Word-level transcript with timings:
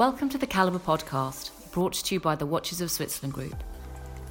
Welcome 0.00 0.30
to 0.30 0.38
the 0.38 0.46
Calibre 0.46 0.80
podcast, 0.80 1.50
brought 1.72 1.92
to 1.92 2.14
you 2.14 2.20
by 2.20 2.34
the 2.34 2.46
Watches 2.46 2.80
of 2.80 2.90
Switzerland 2.90 3.34
Group. 3.34 3.62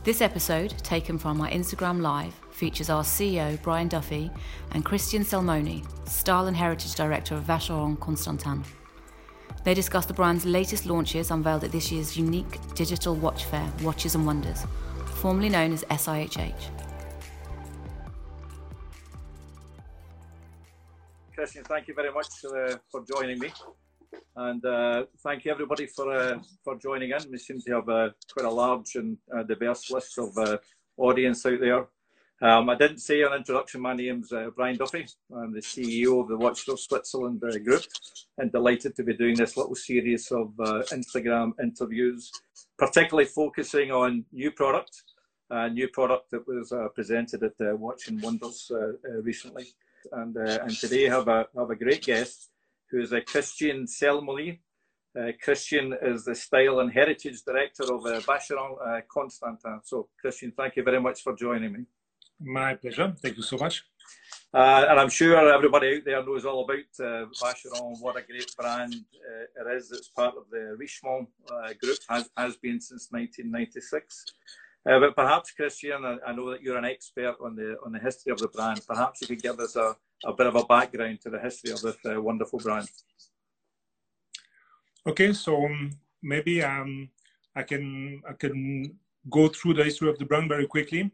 This 0.04 0.20
episode, 0.20 0.72
taken 0.80 1.20
from 1.20 1.40
our 1.42 1.48
Instagram 1.48 2.02
Live, 2.02 2.34
features 2.50 2.90
our 2.90 3.04
CEO 3.04 3.62
Brian 3.62 3.88
Duffy 3.88 4.32
and 4.72 4.84
Christian 4.84 5.24
Selmoni, 5.24 5.86
Style 6.10 6.48
and 6.48 6.58
Heritage 6.58 6.96
Director 6.96 7.36
of 7.36 7.44
Vacheron 7.44 8.00
Constantin. 8.00 8.64
They 9.64 9.76
discuss 9.76 10.08
the 10.08 10.14
brand's 10.16 10.44
latest 10.44 10.88
launches 10.88 11.30
unveiled 11.30 11.64
at 11.64 11.72
this 11.72 11.92
year's 11.92 12.18
unique 12.18 12.58
digital 12.74 13.14
watch 13.14 13.46
fair, 13.46 13.72
Watches 13.84 14.16
and 14.16 14.26
Wonders, 14.26 14.66
formerly 15.18 15.50
known 15.50 15.72
as 15.72 15.84
SIHH. 15.84 16.72
Christian, 21.36 21.64
thank 21.64 21.88
you 21.88 21.94
very 21.94 22.12
much 22.12 22.26
uh, 22.44 22.76
for 22.90 23.06
joining 23.06 23.38
me. 23.38 23.52
And 24.36 24.64
uh, 24.66 25.06
thank 25.24 25.46
you 25.46 25.52
everybody 25.52 25.86
for 25.86 26.12
uh, 26.12 26.40
for 26.64 26.78
joining 26.78 27.12
in. 27.12 27.32
We 27.32 27.38
seem 27.38 27.62
to 27.62 27.76
have 27.76 27.90
uh, 27.90 28.10
quite 28.32 28.46
a 28.46 28.50
large 28.50 28.96
and 28.96 29.18
uh, 29.36 29.44
diverse 29.44 29.92
list 29.92 30.18
of 30.18 30.38
uh, 30.38 30.58
audience 30.98 31.46
out 31.46 31.60
there. 31.60 31.88
Um, 32.42 32.70
I 32.70 32.76
didn't 32.76 33.00
say 33.00 33.22
an 33.22 33.34
introduction. 33.34 33.82
My 33.82 33.94
name's 33.94 34.32
uh, 34.32 34.50
Brian 34.56 34.78
Duffy. 34.78 35.06
I'm 35.36 35.52
the 35.52 35.60
CEO 35.60 36.22
of 36.22 36.30
the 36.30 36.38
Watch 36.38 36.68
of 36.70 36.80
Switzerland 36.80 37.42
Group, 37.42 37.84
and 38.38 38.52
delighted 38.52 38.96
to 38.96 39.04
be 39.04 39.14
doing 39.14 39.36
this 39.36 39.58
little 39.58 39.76
series 39.76 40.32
of 40.32 40.54
Instagram 40.94 41.52
interviews, 41.62 42.32
particularly 42.78 43.26
focusing 43.28 43.92
on 43.92 44.24
new 44.32 44.52
product, 44.52 45.04
a 45.50 45.70
new 45.70 45.90
product 45.90 46.32
that 46.32 46.48
was 46.48 46.72
presented 46.96 47.44
at 47.44 47.58
the 47.58 47.76
Watch 47.76 48.08
and 48.08 48.22
Wonders 48.22 48.72
recently. 49.22 49.66
And 50.14 50.38
and 50.38 50.72
today 50.72 51.10
I 51.10 51.16
have 51.16 51.28
a 51.28 51.46
have 51.58 51.72
a 51.72 51.76
great 51.76 52.06
guest 52.06 52.49
who 52.92 53.02
is 53.02 53.12
a 53.14 53.22
Christian 53.22 53.86
Selmoni. 53.86 54.60
Uh, 55.20 55.32
Christian 55.42 55.96
is 56.02 56.26
the 56.26 56.36
Style 56.36 56.80
and 56.80 56.92
Heritage 56.92 57.42
Director 57.44 57.84
of 57.84 58.06
uh, 58.06 58.20
Vacheron 58.22 58.76
uh, 58.86 59.02
Constantin. 59.12 59.80
So, 59.84 60.08
Christian, 60.22 60.54
thank 60.56 60.76
you 60.76 60.84
very 60.84 61.02
much 61.02 61.22
for 61.22 61.36
joining 61.36 61.74
me. 61.74 61.80
My 62.40 62.76
pleasure. 62.76 63.14
Thank 63.22 63.38
you 63.38 63.44
so 63.44 63.58
much. 63.58 63.84
Uh, 64.52 64.86
and 64.90 65.00
I'm 65.00 65.10
sure 65.10 65.54
everybody 65.54 65.98
out 65.98 66.06
there 66.06 66.26
knows 66.26 66.44
all 66.44 66.64
about 66.64 66.80
uh, 67.00 67.26
Vacheron, 67.40 68.02
what 68.02 68.18
a 68.18 68.24
great 68.24 68.52
brand 68.58 68.96
uh, 68.96 69.62
it 69.62 69.78
is. 69.78 69.92
It's 69.92 70.08
part 70.08 70.36
of 70.36 70.50
the 70.50 70.76
Richemont 70.80 71.28
uh, 71.52 71.74
group, 71.80 72.00
has, 72.10 72.30
has 72.36 72.58
been 72.58 72.82
since 72.82 73.10
1996. 73.12 74.26
Uh, 74.90 75.00
but 75.00 75.16
perhaps, 75.16 75.52
Christian, 75.52 76.04
I, 76.04 76.18
I, 76.26 76.34
know 76.34 76.50
that 76.50 76.64
you're 76.64 76.78
an 76.78 76.86
expert 76.86 77.36
on 77.44 77.56
the 77.56 77.76
on 77.86 77.92
the 77.92 78.00
history 78.00 78.32
of 78.32 78.40
the 78.40 78.48
brand. 78.48 78.82
Perhaps 78.88 79.22
you 79.22 79.28
could 79.28 79.42
give 79.42 79.60
us 79.60 79.76
a, 79.76 79.96
a 80.26 80.34
bit 80.34 80.48
of 80.48 80.56
a 80.56 80.66
background 80.66 81.22
to 81.22 81.30
the 81.30 81.40
history 81.40 81.72
of 81.72 81.82
this 81.82 81.98
uh, 82.06 82.22
wonderful 82.22 82.60
brand. 82.60 82.88
Okay, 85.08 85.34
so 85.34 85.66
um, 85.66 85.92
maybe 86.22 86.62
um, 86.64 87.10
I 87.56 87.64
can 87.64 88.22
I 88.28 88.34
can 88.34 88.98
go 89.30 89.48
through 89.48 89.76
the 89.76 89.84
history 89.84 90.10
of 90.10 90.18
the 90.18 90.26
brand 90.26 90.50
very 90.50 90.68
quickly. 90.68 91.12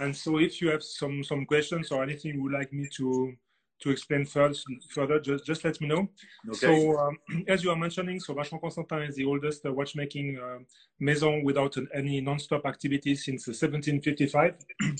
And 0.00 0.16
so, 0.16 0.38
if 0.38 0.60
you 0.60 0.70
have 0.70 0.82
some 0.82 1.24
some 1.24 1.44
questions 1.44 1.90
or 1.90 2.02
anything 2.02 2.34
you 2.34 2.42
would 2.42 2.52
like 2.52 2.72
me 2.72 2.88
to 2.96 3.32
to 3.80 3.90
explain 3.90 4.24
first, 4.24 4.64
further, 4.90 5.20
just 5.20 5.44
just 5.44 5.64
let 5.64 5.80
me 5.80 5.88
know. 5.88 6.08
Okay. 6.48 6.58
So, 6.66 6.98
um, 6.98 7.18
as 7.48 7.64
you 7.64 7.70
are 7.70 7.76
mentioning, 7.76 8.20
so 8.20 8.34
Vacheron 8.34 8.60
Constantin 8.60 9.02
is 9.02 9.16
the 9.16 9.24
oldest 9.24 9.66
uh, 9.66 9.72
watchmaking 9.72 10.38
uh, 10.38 10.58
maison 11.00 11.44
without 11.44 11.76
an, 11.76 11.88
any 11.94 12.20
non-stop 12.20 12.66
activity 12.66 13.14
since 13.14 13.46
1755. 13.46 14.54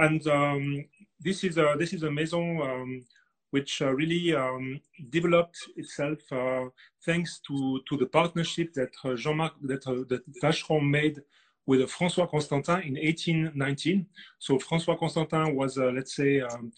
and 0.00 0.26
um, 0.26 0.84
this 1.20 1.44
is 1.44 1.58
a 1.58 1.76
this 1.78 1.92
is 1.92 2.02
a 2.02 2.10
maison 2.10 2.60
um, 2.62 3.04
which 3.50 3.82
uh, 3.82 3.92
really 3.92 4.34
um, 4.34 4.80
developed 5.10 5.58
itself 5.76 6.18
uh, 6.32 6.64
thanks 7.04 7.40
to 7.46 7.80
to 7.88 7.96
the 7.96 8.06
partnership 8.06 8.72
that 8.74 8.90
uh, 9.04 9.14
Jean-Marc 9.14 9.54
that 9.62 9.86
uh, 9.86 10.04
that 10.08 10.22
Vacheron 10.42 10.88
made 10.90 11.20
with 11.66 11.80
François 11.90 12.28
Constantin 12.28 12.80
in 12.82 12.94
1819. 12.94 14.06
So 14.38 14.58
François 14.58 14.98
Constantin 14.98 15.54
was 15.54 15.78
uh, 15.78 15.90
let's 15.94 16.16
say 16.16 16.40
um, 16.40 16.72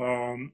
um, 0.00 0.52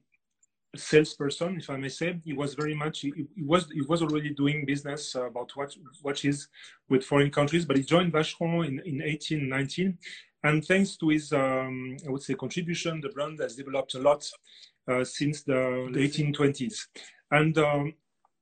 salesperson, 0.75 1.57
if 1.57 1.69
I 1.69 1.77
may 1.77 1.89
say. 1.89 2.19
He 2.23 2.33
was 2.33 2.53
very 2.55 2.75
much 2.75 3.01
he, 3.01 3.13
he 3.35 3.43
was 3.43 3.67
he 3.71 3.81
was 3.81 4.01
already 4.01 4.31
doing 4.33 4.65
business 4.65 5.15
uh, 5.15 5.27
about 5.27 5.55
watch, 5.55 5.77
watches 6.03 6.47
with 6.89 7.03
foreign 7.03 7.31
countries, 7.31 7.65
but 7.65 7.77
he 7.77 7.83
joined 7.83 8.13
Vacheron 8.13 8.67
in, 8.67 8.79
in 8.85 8.97
1819 8.99 9.97
and 10.43 10.65
thanks 10.65 10.95
to 10.97 11.09
his, 11.09 11.33
um, 11.33 11.97
I 12.05 12.09
would 12.09 12.21
say, 12.21 12.33
contribution, 12.33 13.01
the 13.01 13.09
brand 13.09 13.39
has 13.39 13.55
developed 13.55 13.95
a 13.95 13.99
lot 13.99 14.29
uh, 14.89 15.03
since 15.03 15.43
the, 15.43 15.89
the 15.91 15.99
1820s. 15.99 16.87
And 17.31 17.57
um, 17.57 17.93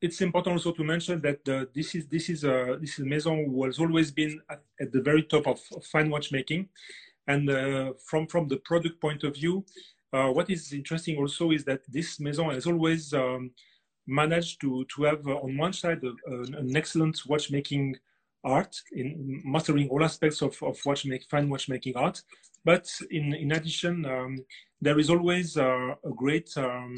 it's 0.01 0.21
important 0.21 0.53
also 0.53 0.71
to 0.71 0.83
mention 0.83 1.21
that 1.21 1.43
this 1.73 1.95
is 1.95 2.07
this 2.07 2.29
is 2.29 2.43
a 2.43 2.77
this 2.79 2.99
is 2.99 3.05
maison 3.05 3.45
who 3.45 3.65
has 3.65 3.79
always 3.79 4.11
been 4.11 4.39
at, 4.49 4.61
at 4.79 4.91
the 4.91 5.01
very 5.01 5.23
top 5.23 5.47
of, 5.47 5.59
of 5.75 5.83
fine 5.85 6.09
watchmaking, 6.09 6.69
and 7.27 7.49
uh, 7.49 7.93
from 8.05 8.27
from 8.27 8.47
the 8.47 8.57
product 8.57 9.01
point 9.01 9.23
of 9.23 9.33
view, 9.33 9.65
uh, 10.13 10.27
what 10.27 10.49
is 10.49 10.71
interesting 10.71 11.17
also 11.17 11.51
is 11.51 11.65
that 11.65 11.81
this 11.87 12.19
maison 12.19 12.51
has 12.51 12.67
always 12.67 13.13
um, 13.13 13.51
managed 14.05 14.61
to 14.61 14.85
to 14.95 15.03
have 15.03 15.25
uh, 15.27 15.35
on 15.37 15.57
one 15.57 15.73
side 15.73 16.01
an 16.27 16.75
excellent 16.75 17.19
watchmaking 17.27 17.95
art 18.47 18.75
in 18.91 19.41
mastering 19.45 19.89
all 19.89 20.03
aspects 20.03 20.41
of, 20.41 20.61
of 20.63 20.77
watchmaking, 20.85 21.27
fine 21.29 21.49
watchmaking 21.49 21.95
art. 21.95 22.21
But 22.63 22.89
in, 23.11 23.33
in 23.33 23.51
addition, 23.51 24.05
um, 24.05 24.37
there 24.81 24.99
is 24.99 25.09
always 25.09 25.57
uh, 25.57 25.95
a 26.03 26.09
great 26.15 26.49
um, 26.57 26.95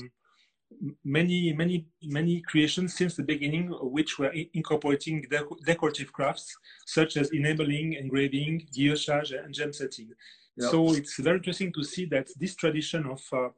many 1.03 1.51
many 1.53 1.87
many 2.03 2.41
creations 2.41 2.95
since 2.95 3.15
the 3.15 3.23
beginning 3.23 3.69
which 3.81 4.19
were 4.19 4.33
incorporating 4.53 5.25
decorative 5.65 6.13
crafts 6.13 6.55
such 6.85 7.17
as 7.17 7.33
enameling 7.33 7.93
engraving 7.93 8.67
guillochage 8.75 9.31
and 9.31 9.53
gem 9.53 9.73
setting 9.73 10.09
yep. 10.57 10.69
so 10.69 10.93
it's 10.93 11.17
very 11.17 11.37
interesting 11.37 11.73
to 11.73 11.83
see 11.83 12.05
that 12.05 12.27
this 12.39 12.55
tradition 12.55 13.05
of 13.07 13.21
uh, 13.33 13.49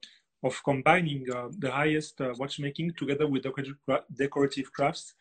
of 0.43 0.63
combining 0.63 1.25
uh, 1.35 1.49
the 1.59 1.69
highest 1.69 2.19
uh, 2.21 2.33
watchmaking 2.37 2.91
together 2.97 3.27
with 3.27 3.43
decorative 4.17 4.71
crafts 4.71 5.13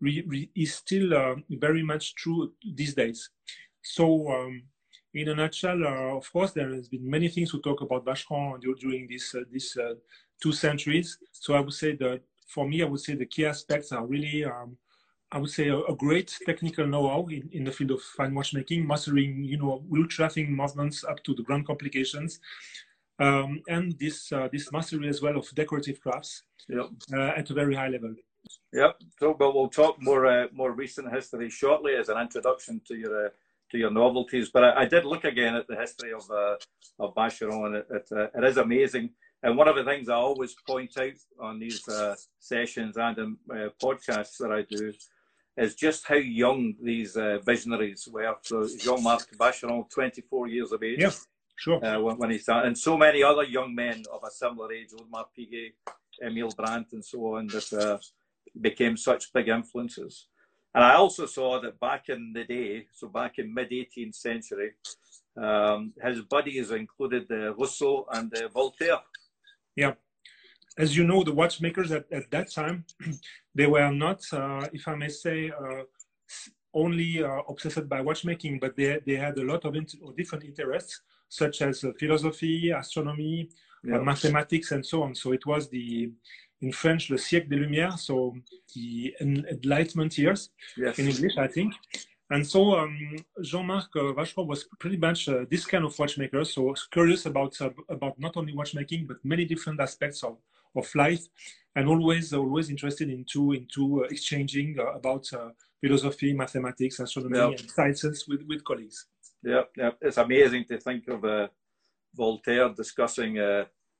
re, 0.00 0.24
re, 0.26 0.50
is 0.54 0.74
still 0.74 1.14
uh, 1.14 1.34
very 1.50 1.82
much 1.82 2.14
true 2.14 2.52
these 2.74 2.94
days. 2.94 3.30
So, 3.82 4.30
um, 4.30 4.62
in 5.14 5.28
a 5.28 5.34
nutshell, 5.34 5.84
uh, 5.84 6.16
of 6.16 6.32
course, 6.32 6.52
there 6.52 6.72
has 6.72 6.88
been 6.88 7.08
many 7.08 7.28
things 7.28 7.50
to 7.50 7.60
talk 7.60 7.80
about 7.80 8.04
Vacheron 8.04 8.60
during 8.60 9.08
this 9.08 9.34
uh, 9.34 9.40
this 9.52 9.76
uh, 9.76 9.94
two 10.42 10.52
centuries. 10.52 11.18
So, 11.32 11.54
I 11.54 11.60
would 11.60 11.74
say 11.74 11.96
that 11.96 12.20
for 12.46 12.68
me, 12.68 12.82
I 12.82 12.86
would 12.86 13.00
say 13.00 13.14
the 13.14 13.26
key 13.26 13.46
aspects 13.46 13.92
are 13.92 14.04
really, 14.06 14.44
um, 14.44 14.76
I 15.32 15.38
would 15.38 15.50
say, 15.50 15.68
a, 15.68 15.78
a 15.78 15.94
great 15.94 16.36
technical 16.44 16.86
know-how 16.86 17.26
in, 17.30 17.48
in, 17.52 17.64
the 17.64 17.72
field 17.72 17.92
of 17.92 18.02
fine 18.02 18.34
watchmaking, 18.34 18.86
mastering, 18.86 19.44
you 19.44 19.56
know, 19.56 19.84
ultra 19.96 20.28
thin 20.28 20.54
movements 20.54 21.04
up 21.04 21.22
to 21.24 21.34
the 21.34 21.42
grand 21.42 21.66
complications. 21.66 22.40
Um, 23.20 23.60
and 23.68 23.98
this 23.98 24.32
uh, 24.32 24.48
this 24.50 24.72
mastery 24.72 25.08
as 25.08 25.20
well 25.20 25.36
of 25.36 25.54
decorative 25.54 26.00
crafts 26.00 26.42
yep. 26.68 26.86
Uh, 27.12 27.32
at 27.36 27.50
a 27.50 27.54
very 27.54 27.74
high 27.74 27.88
level. 27.88 28.14
Yep. 28.72 28.96
So, 29.18 29.34
but 29.34 29.54
we'll 29.54 29.68
talk 29.68 30.00
more 30.00 30.26
uh, 30.26 30.46
more 30.52 30.72
recent 30.72 31.12
history 31.12 31.50
shortly 31.50 31.94
as 31.94 32.08
an 32.08 32.18
introduction 32.18 32.80
to 32.88 32.94
your 32.96 33.26
uh, 33.26 33.28
to 33.70 33.78
your 33.78 33.90
novelties. 33.90 34.50
But 34.52 34.64
I, 34.64 34.82
I, 34.82 34.84
did 34.86 35.04
look 35.04 35.24
again 35.24 35.54
at 35.54 35.66
the 35.66 35.76
history 35.76 36.12
of 36.12 36.28
uh, 36.30 36.56
of 36.98 37.14
Vacheron, 37.14 37.66
and 37.66 37.76
it, 37.76 37.86
it, 37.90 38.08
uh, 38.12 38.28
it 38.34 38.44
is 38.44 38.56
amazing. 38.56 39.10
And 39.42 39.56
one 39.56 39.68
of 39.68 39.76
the 39.76 39.84
things 39.84 40.08
I 40.08 40.14
always 40.14 40.54
point 40.66 40.96
out 40.98 41.18
on 41.40 41.58
these 41.58 41.88
uh, 41.88 42.14
sessions 42.38 42.96
and 42.98 43.18
in 43.18 43.36
uh, 43.50 43.68
podcasts 43.82 44.36
that 44.38 44.52
I 44.52 44.62
do 44.62 44.92
is 45.56 45.74
just 45.74 46.06
how 46.06 46.16
young 46.16 46.74
these 46.82 47.16
visionaries 47.44 48.06
were. 48.10 48.34
So 48.42 48.68
Jean-Marc 48.78 49.30
Vacheron, 49.38 49.90
24 49.90 50.48
years 50.48 50.72
of 50.72 50.82
age. 50.82 51.00
Yeah, 51.00 51.10
sure. 51.56 51.78
When, 51.78 52.18
when, 52.18 52.30
he 52.30 52.38
started, 52.38 52.68
and 52.68 52.78
so 52.78 52.98
many 52.98 53.22
other 53.22 53.44
young 53.44 53.74
men 53.74 54.02
of 54.12 54.20
a 54.24 54.30
similar 54.30 54.72
age, 54.72 54.90
Audemars 54.94 55.26
Piguet, 55.36 55.72
Emile 56.22 56.52
Brandt, 56.56 56.92
and 56.92 57.04
so 57.04 57.36
on, 57.36 57.46
that 57.48 58.00
became 58.58 58.96
such 58.96 59.32
big 59.32 59.48
influences. 59.48 60.26
And 60.74 60.84
I 60.84 60.94
also 60.94 61.26
saw 61.26 61.60
that 61.60 61.80
back 61.80 62.08
in 62.08 62.32
the 62.32 62.44
day, 62.44 62.86
so 62.92 63.08
back 63.08 63.38
in 63.38 63.52
mid 63.52 63.70
18th 63.70 64.14
century, 64.14 64.72
um, 65.36 65.92
his 66.02 66.20
buddies 66.22 66.70
included 66.70 67.26
uh, 67.30 67.54
Rousseau 67.54 68.06
and 68.12 68.32
uh, 68.36 68.48
Voltaire. 68.48 68.98
Yeah. 69.74 69.94
As 70.78 70.96
you 70.96 71.04
know, 71.04 71.24
the 71.24 71.32
watchmakers 71.32 71.90
at, 71.90 72.10
at 72.12 72.30
that 72.30 72.52
time, 72.52 72.84
they 73.54 73.66
were 73.66 73.90
not, 73.90 74.22
uh, 74.32 74.66
if 74.72 74.86
I 74.86 74.94
may 74.94 75.08
say, 75.08 75.50
uh, 75.50 75.82
only 76.72 77.22
uh, 77.22 77.42
obsessed 77.48 77.88
by 77.88 78.00
watchmaking, 78.00 78.60
but 78.60 78.76
they, 78.76 79.00
they 79.04 79.16
had 79.16 79.36
a 79.38 79.44
lot 79.44 79.64
of 79.64 79.74
inter- 79.74 79.98
different 80.16 80.44
interests, 80.44 81.00
such 81.28 81.62
as 81.62 81.82
uh, 81.82 81.92
philosophy, 81.98 82.70
astronomy, 82.70 83.48
yeah. 83.82 83.98
mathematics, 83.98 84.70
and 84.70 84.86
so 84.86 85.02
on. 85.02 85.14
So 85.14 85.32
it 85.32 85.44
was 85.46 85.68
the 85.68 86.12
in 86.62 86.72
French, 86.72 87.08
le 87.08 87.16
siècle 87.16 87.48
des 87.48 87.56
Lumières, 87.56 87.98
so 87.98 88.34
the 88.74 89.14
Enlightenment 89.20 90.16
years 90.18 90.50
yes. 90.76 90.98
in 90.98 91.08
English, 91.08 91.36
I 91.38 91.48
think. 91.48 91.72
And 92.30 92.46
so 92.46 92.78
um, 92.78 93.16
Jean-Marc 93.40 93.88
uh, 93.96 94.12
Vacheron 94.12 94.46
was 94.46 94.64
pretty 94.78 94.96
much 94.96 95.28
uh, 95.28 95.44
this 95.50 95.66
kind 95.66 95.84
of 95.84 95.98
watchmaker, 95.98 96.44
so 96.44 96.74
curious 96.92 97.26
about 97.26 97.60
uh, 97.60 97.70
about 97.88 98.18
not 98.20 98.36
only 98.36 98.54
watchmaking 98.54 99.06
but 99.06 99.16
many 99.24 99.44
different 99.44 99.80
aspects 99.80 100.22
of, 100.22 100.36
of 100.76 100.88
life, 100.94 101.26
and 101.74 101.88
always 101.88 102.32
always 102.32 102.70
interested 102.70 103.10
into 103.10 103.52
into 103.52 104.04
uh, 104.04 104.08
exchanging 104.10 104.78
uh, 104.78 104.92
about 104.92 105.26
uh, 105.32 105.48
philosophy, 105.80 106.32
mathematics, 106.32 107.00
astronomy, 107.00 107.38
yep. 107.38 107.58
and 107.58 107.70
sciences 107.70 108.24
with, 108.28 108.42
with 108.46 108.62
colleagues. 108.62 109.06
Yeah, 109.42 109.62
yeah, 109.76 109.90
it's 110.00 110.18
amazing 110.18 110.66
to 110.66 110.78
think 110.78 111.08
of 111.08 111.24
Voltaire 112.14 112.68
discussing 112.68 113.38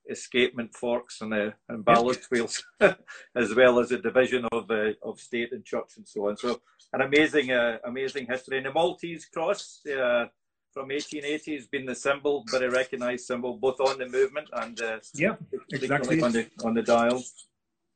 escapement 0.09 0.73
forks 0.75 1.21
and, 1.21 1.33
uh, 1.33 1.51
and 1.69 1.85
balance 1.85 2.29
wheels, 2.29 2.63
as 3.35 3.55
well 3.55 3.79
as 3.79 3.91
a 3.91 3.97
division 3.99 4.45
of 4.51 4.69
uh, 4.69 4.91
of 5.03 5.19
state 5.19 5.51
and 5.51 5.65
church 5.65 5.97
and 5.97 6.07
so 6.07 6.27
on. 6.27 6.37
So 6.37 6.61
an 6.93 7.01
amazing, 7.01 7.51
uh, 7.51 7.77
amazing 7.85 8.27
history. 8.27 8.57
And 8.57 8.65
the 8.65 8.73
Maltese 8.73 9.25
cross 9.25 9.81
uh, 9.87 10.25
from 10.73 10.87
1880 10.89 11.55
has 11.55 11.67
been 11.67 11.85
the 11.85 11.95
symbol, 11.95 12.43
very 12.49 12.69
recognised 12.69 13.25
symbol, 13.25 13.57
both 13.57 13.79
on 13.79 13.97
the 13.99 14.07
movement 14.07 14.47
and 14.53 14.81
uh, 14.81 14.99
yeah, 15.13 15.35
exactly 15.71 16.21
on 16.21 16.31
the 16.31 16.47
on 16.63 16.73
the 16.73 16.83
dial. 16.83 17.21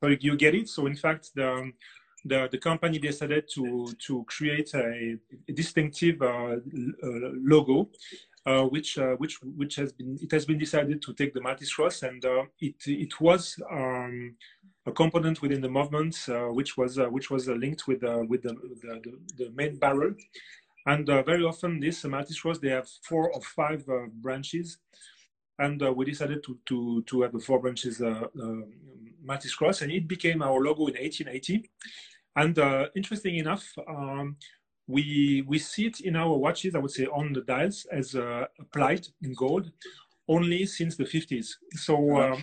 So 0.02 0.10
you 0.20 0.36
get 0.36 0.54
it. 0.54 0.68
So 0.68 0.86
in 0.86 0.96
fact, 0.96 1.30
the 1.34 1.72
the, 2.24 2.48
the 2.50 2.58
company 2.58 2.98
decided 2.98 3.48
to 3.54 3.92
to 4.06 4.24
create 4.24 4.74
a, 4.74 5.16
a 5.48 5.52
distinctive 5.52 6.20
uh, 6.22 6.56
logo 7.52 7.88
uh, 8.46 8.62
which 8.62 8.96
uh, 8.96 9.16
which 9.16 9.38
which 9.42 9.74
has 9.74 9.92
been 9.92 10.16
it 10.22 10.30
has 10.30 10.44
been 10.44 10.58
decided 10.58 11.02
to 11.02 11.12
take 11.14 11.34
the 11.34 11.40
Maltese 11.40 11.72
cross, 11.72 12.02
and 12.04 12.24
uh, 12.24 12.44
it 12.60 12.76
it 12.86 13.20
was 13.20 13.60
um, 13.70 14.36
a 14.86 14.92
component 14.92 15.42
within 15.42 15.60
the 15.60 15.68
movement 15.68 16.16
which 16.52 16.76
was 16.76 16.96
which 17.10 17.28
was 17.28 17.48
linked 17.48 17.88
with 17.88 18.02
with 18.28 18.42
the, 18.42 18.54
the, 18.82 19.18
the, 19.36 19.50
main 19.50 19.76
barrel. 19.76 20.14
And 20.86 21.06
very 21.06 21.42
often, 21.42 21.80
this 21.80 22.04
Maltese 22.04 22.38
cross 22.38 22.58
they 22.58 22.70
have 22.70 22.88
four 23.02 23.32
or 23.32 23.40
five 23.40 23.84
branches, 24.22 24.78
and 25.58 25.82
we 25.96 26.04
decided 26.04 26.44
to 26.44 26.56
to 26.66 27.02
to 27.02 27.22
have 27.22 27.32
the 27.32 27.40
four 27.40 27.60
branches 27.60 28.00
Maltese 29.24 29.56
cross, 29.56 29.82
and 29.82 29.90
it 29.90 30.06
became 30.06 30.40
our 30.40 30.60
logo 30.60 30.86
in 30.86 30.94
1880. 30.94 31.68
And 32.36 32.58
uh, 32.58 32.88
interesting 32.94 33.36
enough, 33.36 33.66
um, 33.88 34.36
we 34.86 35.42
we 35.46 35.58
see 35.58 35.86
it 35.86 36.00
in 36.00 36.16
our 36.16 36.34
watches, 36.34 36.74
I 36.74 36.78
would 36.78 36.90
say, 36.90 37.06
on 37.06 37.32
the 37.32 37.42
dials 37.42 37.86
as 37.90 38.14
uh, 38.14 38.46
applied 38.60 39.06
in 39.22 39.34
gold 39.34 39.70
only 40.28 40.66
since 40.66 40.96
the 40.96 41.04
50s. 41.04 41.50
So 41.74 42.20
um, 42.20 42.42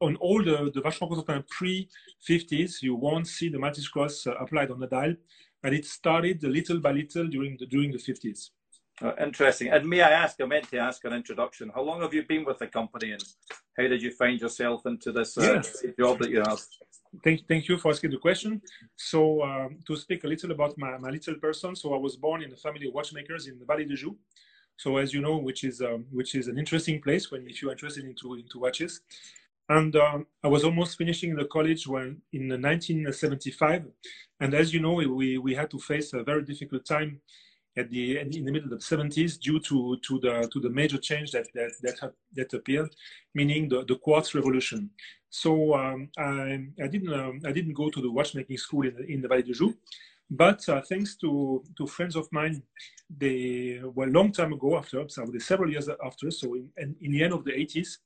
on 0.00 0.16
all 0.16 0.42
the, 0.42 0.70
the 0.74 0.80
Vacheron 0.80 1.10
Constantin 1.10 1.44
pre-50s, 1.48 2.82
you 2.82 2.96
won't 2.96 3.26
see 3.28 3.48
the 3.48 3.58
Maltese 3.58 3.88
cross 3.88 4.26
uh, 4.26 4.32
applied 4.32 4.70
on 4.70 4.80
the 4.80 4.86
dial, 4.86 5.14
but 5.62 5.72
it 5.72 5.86
started 5.86 6.42
little 6.42 6.80
by 6.80 6.92
little 6.92 7.28
during 7.28 7.56
the 7.58 7.66
during 7.66 7.92
the 7.92 7.98
50s. 7.98 8.50
Uh, 9.02 9.12
interesting. 9.18 9.68
And 9.68 9.88
may 9.88 10.02
I 10.02 10.10
ask, 10.10 10.40
I 10.40 10.44
meant 10.44 10.68
to 10.70 10.78
ask 10.78 11.04
an 11.04 11.14
introduction. 11.14 11.70
How 11.74 11.82
long 11.82 12.02
have 12.02 12.12
you 12.12 12.22
been 12.24 12.44
with 12.44 12.58
the 12.58 12.66
company 12.66 13.12
and 13.12 13.24
how 13.78 13.88
did 13.88 14.02
you 14.02 14.10
find 14.12 14.38
yourself 14.38 14.84
into 14.84 15.10
this 15.10 15.38
uh, 15.38 15.42
yes. 15.54 15.84
job 15.98 16.18
that 16.18 16.30
you 16.30 16.40
have? 16.40 16.60
Thank, 17.24 17.48
thank 17.48 17.68
you 17.68 17.76
for 17.76 17.90
asking 17.90 18.12
the 18.12 18.18
question. 18.18 18.62
So 18.96 19.42
um, 19.42 19.78
to 19.86 19.96
speak 19.96 20.24
a 20.24 20.28
little 20.28 20.52
about 20.52 20.78
my, 20.78 20.96
my 20.98 21.10
little 21.10 21.34
person, 21.34 21.74
so 21.74 21.92
I 21.92 21.98
was 21.98 22.16
born 22.16 22.42
in 22.42 22.52
a 22.52 22.56
family 22.56 22.86
of 22.86 22.94
watchmakers 22.94 23.48
in 23.48 23.58
the 23.58 23.64
Vallée 23.64 23.88
de 23.88 23.96
Joux. 23.96 24.16
So 24.76 24.96
as 24.96 25.12
you 25.12 25.20
know, 25.20 25.36
which 25.36 25.64
is 25.64 25.82
um, 25.82 26.06
which 26.10 26.34
is 26.34 26.48
an 26.48 26.58
interesting 26.58 27.02
place 27.02 27.30
when 27.30 27.46
if 27.46 27.60
you're 27.60 27.72
interested 27.72 28.04
into 28.04 28.34
into 28.34 28.58
watches. 28.58 29.02
And 29.68 29.94
um, 29.94 30.26
I 30.42 30.48
was 30.48 30.64
almost 30.64 30.98
finishing 30.98 31.36
the 31.36 31.44
college 31.44 31.86
when 31.86 32.22
in 32.32 32.48
1975. 32.48 33.84
And 34.40 34.54
as 34.54 34.74
you 34.74 34.80
know, 34.80 34.94
we, 34.94 35.38
we 35.38 35.54
had 35.54 35.70
to 35.70 35.78
face 35.78 36.12
a 36.12 36.24
very 36.24 36.42
difficult 36.42 36.84
time 36.84 37.20
at 37.76 37.88
the 37.88 38.18
in 38.18 38.30
the 38.30 38.50
middle 38.50 38.72
of 38.72 38.80
the 38.80 38.96
70s 38.96 39.38
due 39.38 39.60
to 39.60 39.96
to 40.06 40.18
the 40.20 40.48
to 40.52 40.60
the 40.60 40.70
major 40.70 40.98
change 40.98 41.30
that 41.32 41.46
that 41.54 41.72
that, 41.82 42.12
that 42.34 42.52
appeared, 42.54 42.90
meaning 43.34 43.68
the, 43.68 43.84
the 43.84 43.96
quartz 43.96 44.34
revolution. 44.34 44.90
So 45.30 45.74
um, 45.74 46.08
I, 46.18 46.66
I 46.82 46.88
didn't 46.88 47.12
um, 47.12 47.40
I 47.46 47.52
didn't 47.52 47.74
go 47.74 47.88
to 47.88 48.00
the 48.00 48.10
watchmaking 48.10 48.58
school 48.58 48.86
in 48.86 48.94
the, 48.96 49.04
in 49.06 49.22
the 49.22 49.28
Vallée 49.28 49.46
de 49.46 49.52
Joux, 49.52 49.74
but 50.28 50.68
uh, 50.68 50.82
thanks 50.82 51.16
to 51.16 51.62
to 51.76 51.86
friends 51.86 52.16
of 52.16 52.28
mine, 52.32 52.62
they 53.08 53.80
were 53.94 54.06
a 54.06 54.10
long 54.10 54.32
time 54.32 54.52
ago 54.52 54.76
after, 54.76 55.08
so 55.08 55.24
several 55.38 55.70
years 55.70 55.88
after. 56.04 56.30
So 56.30 56.54
in, 56.54 56.96
in 57.00 57.12
the 57.12 57.22
end 57.22 57.32
of 57.32 57.44
the 57.44 57.52
80s. 57.52 57.98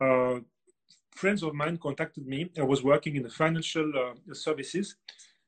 Uh, 0.00 0.40
friends 1.20 1.42
of 1.42 1.54
mine 1.54 1.76
contacted 1.76 2.26
me. 2.26 2.50
I 2.58 2.62
was 2.62 2.82
working 2.82 3.16
in 3.16 3.22
the 3.22 3.30
financial 3.30 3.92
uh, 4.02 4.34
services, 4.34 4.96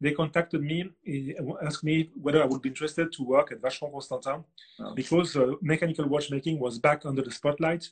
they 0.00 0.12
contacted 0.12 0.62
me, 0.62 0.78
and 1.06 1.52
asked 1.62 1.84
me 1.84 2.10
whether 2.20 2.42
I 2.42 2.46
would 2.46 2.60
be 2.60 2.69
interested 2.69 3.12
to 3.12 3.22
work 3.22 3.52
at 3.52 3.60
Vacheron 3.62 3.92
Constantin 3.92 4.44
oh. 4.80 4.94
because 4.94 5.36
uh, 5.36 5.52
mechanical 5.60 6.06
watchmaking 6.08 6.58
was 6.58 6.78
back 6.78 7.06
under 7.06 7.22
the 7.22 7.30
spotlight. 7.30 7.88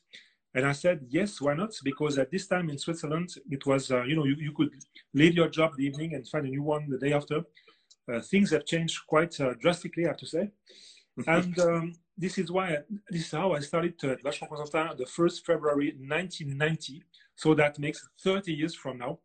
And 0.55 0.67
I 0.67 0.73
said, 0.73 1.07
yes, 1.09 1.41
why 1.41 1.55
not? 1.55 1.73
Because 1.85 2.19
at 2.19 2.31
this 2.31 2.47
time 2.47 2.71
in 2.71 2.79
Switzerland, 2.79 3.35
it 3.51 3.65
was, 3.67 3.91
uh, 3.91 4.03
you 4.03 4.17
know, 4.17 4.25
you, 4.25 4.35
you 4.37 4.53
could 4.53 4.71
leave 5.15 5.35
your 5.35 5.49
job 5.49 5.77
the 5.77 5.85
evening 5.85 6.15
and 6.15 6.27
find 6.27 6.47
a 6.47 6.51
new 6.51 6.63
one 6.63 6.89
the 6.89 6.99
day 6.99 7.13
after. 7.13 7.43
Uh, 8.13 8.21
things 8.21 8.51
have 8.51 8.65
changed 8.65 8.99
quite 9.07 9.41
uh, 9.41 9.55
drastically, 9.61 10.05
I 10.05 10.09
have 10.09 10.17
to 10.19 10.27
say. 10.27 10.51
and 11.27 11.59
um, 11.61 11.93
this 12.17 12.39
is 12.39 12.51
why, 12.51 12.79
this 13.09 13.27
is 13.27 13.31
how 13.31 13.53
I 13.53 13.61
started 13.61 13.95
at 14.05 14.23
Vacheron 14.23 14.49
Constantin 14.49 14.97
the 14.99 15.05
1st 15.05 15.45
February 15.45 15.95
1990. 15.99 17.05
So 17.37 17.55
that 17.55 17.79
makes 17.79 18.09
30 18.23 18.53
years 18.53 18.75
from 18.75 18.99
now 18.99 19.19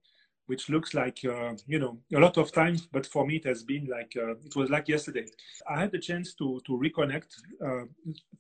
which 0.48 0.70
looks 0.70 0.94
like 0.94 1.20
uh, 1.26 1.54
you 1.66 1.80
know 1.80 1.98
a 2.16 2.20
lot 2.20 2.38
of 2.38 2.52
time 2.52 2.78
but 2.92 3.06
for 3.06 3.26
me 3.26 3.38
it 3.38 3.46
has 3.46 3.64
been 3.64 3.88
like 3.88 4.14
uh, 4.16 4.36
it 4.46 4.56
was 4.56 4.70
like 4.70 4.88
yesterday 4.88 5.26
i 5.68 5.80
had 5.80 5.92
the 5.92 6.00
chance 6.00 6.34
to 6.34 6.62
to 6.66 6.74
reconnect 6.78 7.30
uh, 7.66 7.86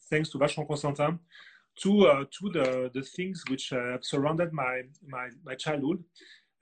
thanks 0.10 0.30
to 0.30 0.38
Vacheron 0.38 0.68
Constantin 0.68 1.20
to 1.82 2.08
uh, 2.08 2.24
to 2.38 2.50
the 2.52 2.92
the 2.94 3.02
things 3.02 3.44
which 3.50 3.74
uh, 3.74 3.98
surrounded 4.02 4.54
my 4.54 4.82
my 5.08 5.30
my 5.44 5.56
childhood 5.56 6.04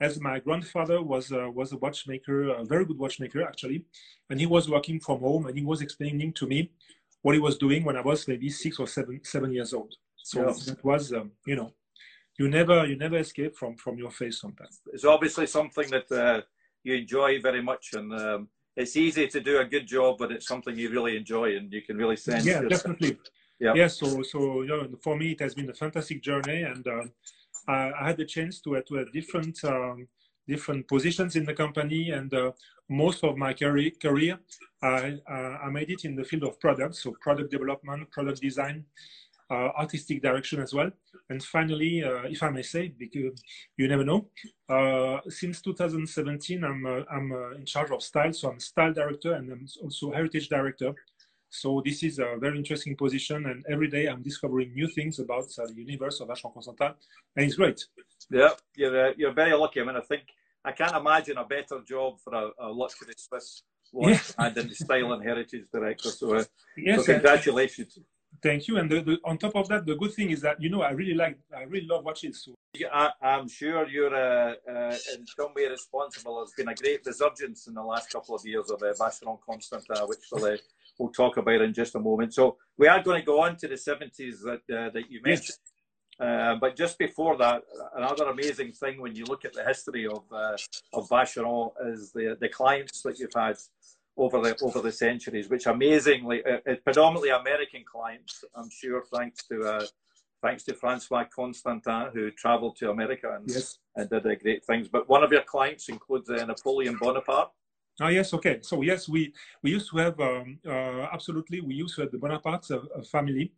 as 0.02 0.20
my 0.20 0.40
grandfather 0.40 1.02
was 1.02 1.32
uh, 1.32 1.50
was 1.50 1.72
a 1.72 1.78
watchmaker 1.78 2.50
a 2.50 2.64
very 2.64 2.86
good 2.86 2.98
watchmaker 2.98 3.44
actually 3.44 3.86
and 4.30 4.40
he 4.40 4.46
was 4.46 4.70
working 4.70 5.00
from 5.00 5.20
home 5.20 5.46
and 5.46 5.58
he 5.58 5.64
was 5.64 5.82
explaining 5.82 6.34
to 6.34 6.48
me 6.48 6.72
what 7.22 7.36
he 7.36 7.40
was 7.40 7.58
doing 7.58 7.84
when 7.84 7.96
i 7.96 8.02
was 8.02 8.28
maybe 8.28 8.50
six 8.50 8.80
or 8.80 8.88
seven 8.88 9.20
seven 9.24 9.52
years 9.54 9.74
old 9.74 9.94
so 10.18 10.48
yeah. 10.48 10.54
that 10.66 10.84
was 10.84 11.14
um, 11.14 11.32
you 11.46 11.56
know 11.56 11.74
you 12.38 12.48
never 12.50 12.86
you 12.86 12.96
never 12.96 13.18
escape 13.18 13.56
from 13.56 13.76
from 13.76 13.98
your 13.98 14.12
face 14.12 14.40
sometimes. 14.42 14.82
It's 14.92 15.06
obviously 15.06 15.48
something 15.48 15.90
that 15.90 16.12
uh, 16.12 16.42
you 16.84 16.96
enjoy 16.96 17.42
very 17.42 17.62
much, 17.62 17.94
and 17.94 18.14
um, 18.14 18.48
it's 18.76 18.96
easy 18.96 19.28
to 19.28 19.40
do 19.40 19.60
a 19.60 19.66
good 19.66 19.88
job, 19.88 20.18
but 20.18 20.32
it's 20.32 20.48
something 20.48 20.76
you 20.76 20.90
really 20.90 21.16
enjoy, 21.16 21.56
and 21.58 21.72
you 21.72 21.82
can 21.82 21.98
really 21.98 22.18
sense. 22.18 22.46
Yeah, 22.46 22.62
definitely. 22.62 23.18
Yeah. 23.64 23.74
yeah. 23.76 23.88
So 23.88 24.22
so 24.24 24.40
you 24.62 24.68
know, 24.68 24.88
for 25.02 25.16
me, 25.16 25.32
it 25.32 25.40
has 25.40 25.54
been 25.56 25.70
a 25.70 25.74
fantastic 25.74 26.22
journey, 26.22 26.64
and 26.64 26.86
uh, 26.88 27.06
I, 27.68 27.92
I, 28.00 28.08
had 28.08 28.18
the 28.18 28.26
chance 28.26 28.60
to 28.62 28.70
to 28.88 28.94
have 28.96 29.12
different. 29.12 29.64
Um, 29.64 30.08
different 30.46 30.86
positions 30.90 31.38
in 31.38 31.46
the 31.46 31.54
company 31.54 32.12
and 32.12 32.34
uh, 32.34 32.52
most 32.90 33.24
of 33.24 33.38
my 33.38 33.54
career, 33.54 33.92
career 34.02 34.38
I, 34.82 35.18
uh, 35.26 35.58
I 35.66 35.70
made 35.70 35.90
it 35.90 36.04
in 36.04 36.18
the 36.18 36.24
field 36.26 36.44
of 36.44 36.60
products 36.60 37.04
so 37.04 37.16
product 37.22 37.50
development 37.50 38.12
product 38.12 38.42
design 38.42 38.84
uh, 39.50 39.70
artistic 39.78 40.22
direction 40.22 40.62
as 40.62 40.74
well. 40.74 40.90
And 41.30 41.44
finally, 41.44 42.04
uh, 42.04 42.24
if 42.24 42.42
I 42.42 42.50
may 42.50 42.64
say, 42.64 42.88
because 42.88 43.44
you 43.78 43.88
never 43.88 44.04
know, 44.04 44.30
uh, 44.70 45.20
since 45.30 45.62
2017, 45.62 46.64
I'm 46.64 46.86
I'm 46.86 47.32
in 47.58 47.66
charge 47.66 47.92
of 47.92 48.02
style, 48.02 48.34
so 48.34 48.50
I'm 48.50 48.60
style 48.60 48.94
director 48.94 49.34
and 49.34 49.52
I'm 49.52 49.68
also 49.82 50.12
heritage 50.12 50.50
director. 50.50 50.94
So 51.54 51.84
this 51.86 52.02
is 52.02 52.18
a 52.18 52.36
very 52.40 52.58
interesting 52.58 52.96
position, 52.96 53.46
and 53.46 53.64
every 53.70 53.88
day 53.88 54.08
I'm 54.08 54.24
discovering 54.24 54.74
new 54.74 54.88
things 54.88 55.20
about 55.20 55.46
uh, 55.60 55.68
the 55.68 55.84
universe 55.86 56.20
of 56.20 56.28
Vacheron 56.30 56.52
Constantin, 56.52 56.94
and 57.36 57.46
it's 57.46 57.54
great. 57.56 57.80
Yeah, 58.32 58.50
you're 58.76 59.10
uh, 59.10 59.14
you're 59.16 59.34
very 59.34 59.54
lucky. 59.54 59.80
I 59.80 59.84
mean, 59.84 59.96
I 59.96 60.02
think 60.02 60.24
I 60.66 60.72
can't 60.72 60.96
imagine 60.96 61.38
a 61.38 61.46
better 61.46 61.80
job 61.88 62.20
for 62.24 62.34
a, 62.34 62.50
a 62.58 62.70
luxury 62.72 63.14
Swiss 63.16 63.62
watch 63.92 64.34
and 64.40 64.58
in 64.58 64.68
the 64.70 64.74
style 64.74 65.14
and 65.14 65.24
heritage 65.24 65.66
director. 65.72 66.10
So, 66.10 66.34
uh, 66.34 66.44
yes, 66.76 67.06
so 67.06 67.14
congratulations. 67.14 68.00
Thank 68.42 68.68
you. 68.68 68.78
And 68.78 68.90
the, 68.90 69.02
the, 69.02 69.18
on 69.24 69.38
top 69.38 69.56
of 69.56 69.68
that, 69.68 69.86
the 69.86 69.96
good 69.96 70.14
thing 70.14 70.32
is 70.32 70.42
that 70.42 70.60
you 70.60 70.70
know 70.72 70.82
I 70.82 70.92
really 70.92 71.14
like, 71.14 71.38
I 71.56 71.64
really 71.64 71.86
love 71.86 72.04
watches. 72.04 72.44
So. 72.44 72.56
I, 72.92 73.12
am 73.22 73.48
sure 73.48 73.88
you're 73.88 74.16
uh, 74.16 74.56
uh, 74.68 74.98
in 75.14 75.28
some 75.28 75.54
way 75.56 75.68
responsible. 75.68 76.38
There's 76.38 76.54
been 76.58 76.70
a 76.70 76.76
great 76.76 77.06
resurgence 77.06 77.68
in 77.68 77.76
the 77.76 77.84
last 77.84 78.12
couple 78.12 78.34
of 78.34 78.44
years 78.44 78.72
of 78.72 78.82
uh, 78.82 78.94
Vacheron 79.00 79.38
Constantin, 79.48 80.08
which 80.08 80.26
we'll, 80.32 80.46
uh, 80.46 80.58
we'll 80.98 81.10
talk 81.12 81.38
about 81.38 81.62
in 81.62 81.74
just 81.74 81.96
a 81.96 82.00
moment. 82.00 82.34
So 82.34 82.58
we 82.78 82.88
are 82.88 83.02
going 83.02 83.20
to 83.20 83.26
go 83.26 83.42
on 83.42 83.58
to 83.58 83.68
the 83.68 83.76
70s 83.76 84.42
that 84.44 84.62
uh, 84.76 84.90
that 84.92 85.10
you 85.10 85.22
mentioned. 85.24 85.58
Yes. 85.60 85.60
Uh, 86.20 86.56
but 86.62 86.76
just 86.76 87.00
before 87.00 87.36
that, 87.38 87.64
another 87.96 88.26
amazing 88.26 88.72
thing 88.72 89.02
when 89.02 89.16
you 89.16 89.26
look 89.26 89.46
at 89.46 89.54
the 89.54 89.64
history 89.64 90.06
of 90.06 90.24
uh, 90.32 90.56
of 90.94 91.10
Vacheron 91.10 91.72
is 91.92 92.12
the 92.12 92.38
the 92.40 92.50
clients 92.50 93.02
that 93.02 93.18
you've 93.20 93.34
had 93.36 93.58
over 94.18 94.40
the 94.40 94.56
over 94.62 94.82
the 94.82 94.92
centuries, 94.92 95.50
which 95.50 95.66
amazingly, 95.66 96.44
uh, 96.46 96.58
uh, 96.70 96.76
predominantly 96.84 97.30
American 97.30 97.84
clients, 97.90 98.44
I'm 98.56 98.70
sure, 98.70 99.04
thanks 99.14 99.44
to 99.48 99.62
uh, 99.62 99.86
thanks 100.42 100.64
to 100.64 100.76
Francois 100.76 101.26
Constantin, 101.34 102.10
who 102.14 102.30
travelled 102.32 102.76
to 102.78 102.92
America 102.92 103.36
and, 103.36 103.50
yes. 103.50 103.80
and 103.96 104.10
did 104.10 104.26
uh, 104.26 104.36
great 104.36 104.64
things. 104.66 104.88
But 104.88 105.10
one 105.10 105.24
of 105.24 105.32
your 105.32 105.44
clients 105.44 105.90
includes 105.90 106.30
uh, 106.30 106.46
Napoleon 106.46 106.98
Bonaparte. 107.00 107.52
Oh 108.02 108.08
yes, 108.08 108.34
okay. 108.34 108.60
So 108.62 108.82
yes, 108.82 109.08
we 109.08 109.34
we 109.62 109.72
used 109.72 109.90
to 109.92 109.98
have 109.98 110.20
um, 110.20 110.58
uh, 110.66 111.08
absolutely. 111.14 111.62
We 111.62 111.76
used 111.76 111.96
to 111.96 112.02
have 112.02 112.12
the 112.12 112.18
Bonaparte 112.18 112.72
uh, 112.72 112.80
family 113.12 113.54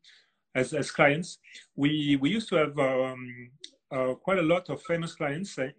as 0.54 0.74
as 0.74 0.92
clients. 0.92 1.40
We 1.76 2.18
we 2.18 2.32
used 2.32 2.50
to 2.50 2.56
have 2.56 2.78
um, 2.78 3.50
uh, 3.92 4.14
quite 4.16 4.40
a 4.40 4.44
lot 4.54 4.70
of 4.70 4.82
famous 4.84 5.16
clients. 5.16 5.58
Uh, 5.58 5.70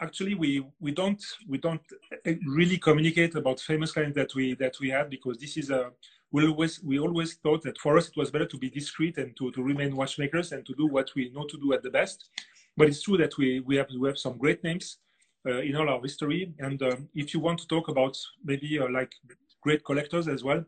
actually, 0.00 0.34
we 0.34 0.64
we 0.80 0.90
don't 0.90 1.22
we 1.48 1.58
don't 1.58 1.82
uh, 2.26 2.32
really 2.46 2.76
communicate 2.76 3.36
about 3.36 3.60
famous 3.60 3.92
clients 3.92 4.16
that 4.16 4.34
we 4.34 4.54
that 4.54 4.74
we 4.80 4.90
have 4.90 5.08
because 5.08 5.38
this 5.38 5.56
is 5.56 5.70
a 5.70 5.92
we 6.32 6.46
always 6.46 6.82
we 6.82 6.98
always 6.98 7.34
thought 7.34 7.62
that 7.62 7.78
for 7.78 7.96
us 7.96 8.08
it 8.08 8.16
was 8.16 8.32
better 8.32 8.46
to 8.46 8.58
be 8.58 8.68
discreet 8.68 9.16
and 9.18 9.36
to, 9.36 9.52
to 9.52 9.62
remain 9.62 9.94
watchmakers 9.94 10.50
and 10.52 10.66
to 10.66 10.74
do 10.74 10.86
what 10.86 11.08
we 11.14 11.30
know 11.30 11.46
to 11.46 11.58
do 11.58 11.72
at 11.72 11.82
the 11.84 11.90
best. 11.90 12.30
But 12.76 12.88
it's 12.88 13.02
true 13.02 13.18
that 13.18 13.36
we 13.38 13.60
we 13.60 13.76
have 13.76 13.86
we 13.96 14.08
have 14.08 14.18
some 14.18 14.38
great 14.38 14.64
names 14.64 14.98
uh, 14.98 15.11
in 15.46 15.76
all 15.76 15.88
our 15.88 16.00
history. 16.00 16.52
And 16.58 16.82
um, 16.82 17.08
if 17.14 17.34
you 17.34 17.40
want 17.40 17.58
to 17.60 17.66
talk 17.66 17.88
about 17.88 18.16
maybe 18.44 18.78
uh, 18.78 18.88
like 18.90 19.12
great 19.60 19.84
collectors 19.84 20.28
as 20.28 20.44
well, 20.44 20.64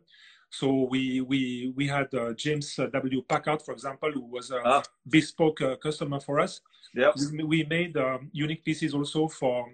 so 0.49 0.87
we 0.89 1.21
we 1.21 1.73
we 1.75 1.87
had 1.87 2.13
uh, 2.13 2.33
James 2.33 2.75
W. 2.75 3.21
Packard, 3.27 3.61
for 3.61 3.73
example, 3.73 4.11
who 4.11 4.25
was 4.25 4.51
a 4.51 4.61
ah. 4.63 4.83
bespoke 5.09 5.61
customer 5.81 6.19
for 6.19 6.39
us. 6.39 6.61
Yeah. 6.93 7.11
We, 7.33 7.43
we 7.43 7.63
made 7.63 7.97
um, 7.97 8.29
unique 8.31 8.63
pieces 8.63 8.93
also 8.93 9.27
for 9.27 9.67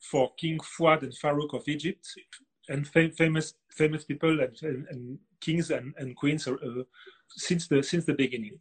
for 0.00 0.32
King 0.36 0.58
Fuad 0.58 1.02
and 1.02 1.12
Farouk 1.12 1.54
of 1.54 1.68
Egypt, 1.68 2.06
and 2.68 2.86
fam- 2.86 3.12
famous 3.12 3.54
famous 3.70 4.04
people 4.04 4.40
and, 4.40 4.56
and, 4.62 4.86
and 4.88 5.18
kings 5.40 5.70
and, 5.70 5.94
and 5.98 6.16
queens 6.16 6.48
uh, 6.48 6.56
since 7.28 7.68
the 7.68 7.82
since 7.82 8.04
the 8.04 8.14
beginning 8.14 8.58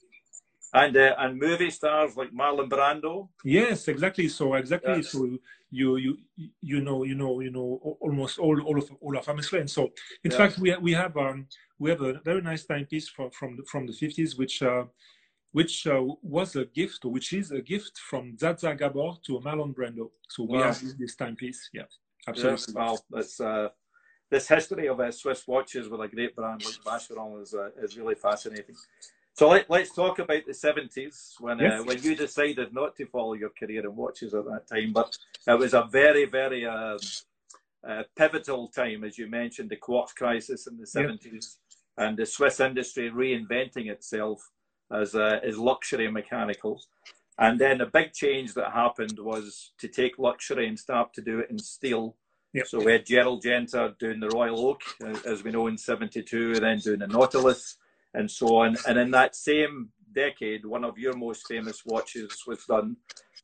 and 0.74 0.98
uh, 0.98 1.15
and 1.20 1.39
movie 1.39 1.70
stars 1.70 2.18
like 2.18 2.32
Marlon 2.32 2.70
Brando. 2.70 3.30
Yes, 3.44 3.88
exactly. 3.88 4.27
So 4.27 4.56
exactly. 4.56 4.98
Yes. 4.98 5.12
So 5.12 5.38
you 5.70 5.98
you 5.98 6.18
you 6.62 6.82
know 6.82 7.03
you 7.03 7.15
know 7.15 7.39
you 7.39 7.51
know 7.51 7.98
almost 8.00 8.39
all 8.39 8.60
all 8.62 8.77
of 8.77 8.92
all 9.00 9.18
of 9.18 9.46
friends. 9.46 9.74
So 9.74 9.92
in 10.24 10.32
yeah. 10.32 10.38
fact, 10.38 10.60
we 10.60 10.75
we 10.77 10.94
have 10.94 11.15
um 11.18 11.48
we 11.80 11.89
have 11.89 12.01
a 12.01 12.13
very 12.25 12.42
nice 12.42 12.65
timepiece 12.65 13.08
from 13.10 13.30
from 13.32 13.58
the, 13.58 13.63
from 13.63 13.88
the 13.88 13.94
fifties, 13.94 14.36
which. 14.38 14.62
Uh, 14.62 14.86
which 15.53 15.86
uh, 15.86 16.01
was 16.24 16.56
a 16.56 16.65
gift, 16.65 17.06
which 17.06 17.32
is 17.32 17.51
a 17.51 17.62
gift 17.62 18.00
from 18.10 18.36
Zsa 18.38 18.60
Zsa 18.60 18.75
Gabor 18.75 19.13
to 19.24 19.39
Marlon 19.39 19.72
Brando. 19.72 20.10
So 20.27 20.46
we 20.46 20.58
wow. 20.58 20.63
have 20.63 20.82
this 20.98 21.15
timepiece. 21.15 21.70
Yeah, 21.72 21.84
absolutely. 22.27 22.53
Yes, 22.53 22.74
wow, 22.74 22.98
that's 23.12 23.39
uh, 23.39 23.70
this 24.32 24.48
history 24.48 24.88
of 24.88 25.00
uh, 25.00 25.12
Swiss 25.12 25.48
watches 25.48 25.88
with 25.89 26.01
a 26.01 26.08
great 26.08 26.36
brand 26.36 26.65
like 26.65 26.84
Vacheron 26.84 27.44
is 27.44 27.53
uh, 27.53 27.70
is 27.84 27.96
really 27.96 28.15
fascinating. 28.15 28.75
So 29.36 29.50
let, 29.50 29.70
us 29.70 29.90
talk 29.90 30.20
about 30.20 30.46
the 30.46 30.52
70s 30.52 31.34
when 31.40 31.60
uh, 31.60 31.63
yes. 31.63 31.82
uh, 31.82 31.84
when 31.86 32.02
you 32.04 32.16
decided 32.16 32.72
not 32.72 32.96
to 32.98 33.06
follow 33.08 33.34
your 33.34 33.50
career 33.50 33.84
in 33.84 33.96
watches 33.96 34.34
at 34.34 34.46
that 34.46 34.68
time. 34.68 34.94
But 34.94 35.18
it 35.48 35.58
was 35.58 35.74
a 35.74 35.88
very, 35.92 36.25
very 36.25 36.68
um, 36.68 37.00
uh, 37.88 38.04
pivotal 38.16 38.68
time, 38.68 39.04
as 39.04 39.18
you 39.18 39.28
mentioned, 39.28 39.72
the 39.72 39.75
quartz 39.75 40.13
crisis 40.13 40.68
in 40.68 40.78
the 40.78 40.86
70s 40.86 41.20
yes. 41.34 41.58
and 41.98 42.16
the 42.16 42.28
Swiss 42.28 42.60
industry 42.60 43.10
reinventing 43.10 43.90
itself 43.90 44.52
as, 44.92 45.16
uh, 45.16 45.40
as 45.44 45.58
luxury 45.58 46.10
mechanicals. 46.12 46.88
And 47.40 47.60
then 47.60 47.82
a 47.82 47.88
big 47.88 48.13
change 48.13 48.54
that 48.54 48.72
happened 48.72 49.18
was 49.18 49.72
to 49.80 49.88
take 49.88 50.20
luxury 50.20 50.68
and 50.68 50.78
start 50.78 51.12
to 51.16 51.22
do 51.22 51.40
it 51.40 51.50
in 51.50 51.58
steel. 51.58 52.16
Yep. 52.54 52.68
So 52.68 52.84
we 52.84 52.92
had 52.92 53.08
Gerald 53.08 53.42
Genta 53.42 53.96
doing 54.00 54.20
the 54.20 54.30
Royal 54.30 54.68
Oak, 54.68 54.82
as 55.25 55.44
we 55.44 55.50
know, 55.50 55.66
in 55.66 55.75
72, 55.75 56.52
and 56.52 56.63
then 56.63 56.78
doing 56.78 57.00
the 57.00 57.08
Nautilus 57.08 57.78
and 58.13 58.29
so 58.29 58.58
on. 58.58 58.77
And 58.88 58.98
in 58.98 59.12
that 59.12 59.36
same 59.36 59.89
decade, 60.13 60.65
one 60.65 60.84
of 60.84 60.98
your 60.98 61.15
most 61.15 61.48
famous 61.48 61.84
watches 61.86 62.43
was 62.48 62.63
done 62.65 62.96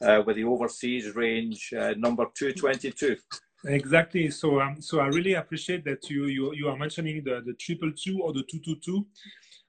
uh, 0.02 0.22
with 0.26 0.36
the 0.36 0.44
overseas 0.44 1.16
range 1.16 1.74
uh, 1.78 1.94
number 1.98 2.26
222. 2.36 3.18
Exactly. 3.66 4.32
So, 4.32 4.62
um, 4.62 4.82
so 4.82 5.00
I 5.00 5.08
really 5.08 5.34
appreciate 5.34 5.84
that 5.86 6.10
you 6.10 6.28
you, 6.28 6.54
you 6.54 6.70
are 6.70 6.78
mentioning 6.78 7.24
the 7.26 7.42
the 7.46 7.54
triple 7.54 7.92
two 7.92 8.22
or 8.22 8.32
the 8.32 8.44
two 8.50 8.60
two 8.60 8.78
two. 8.78 9.06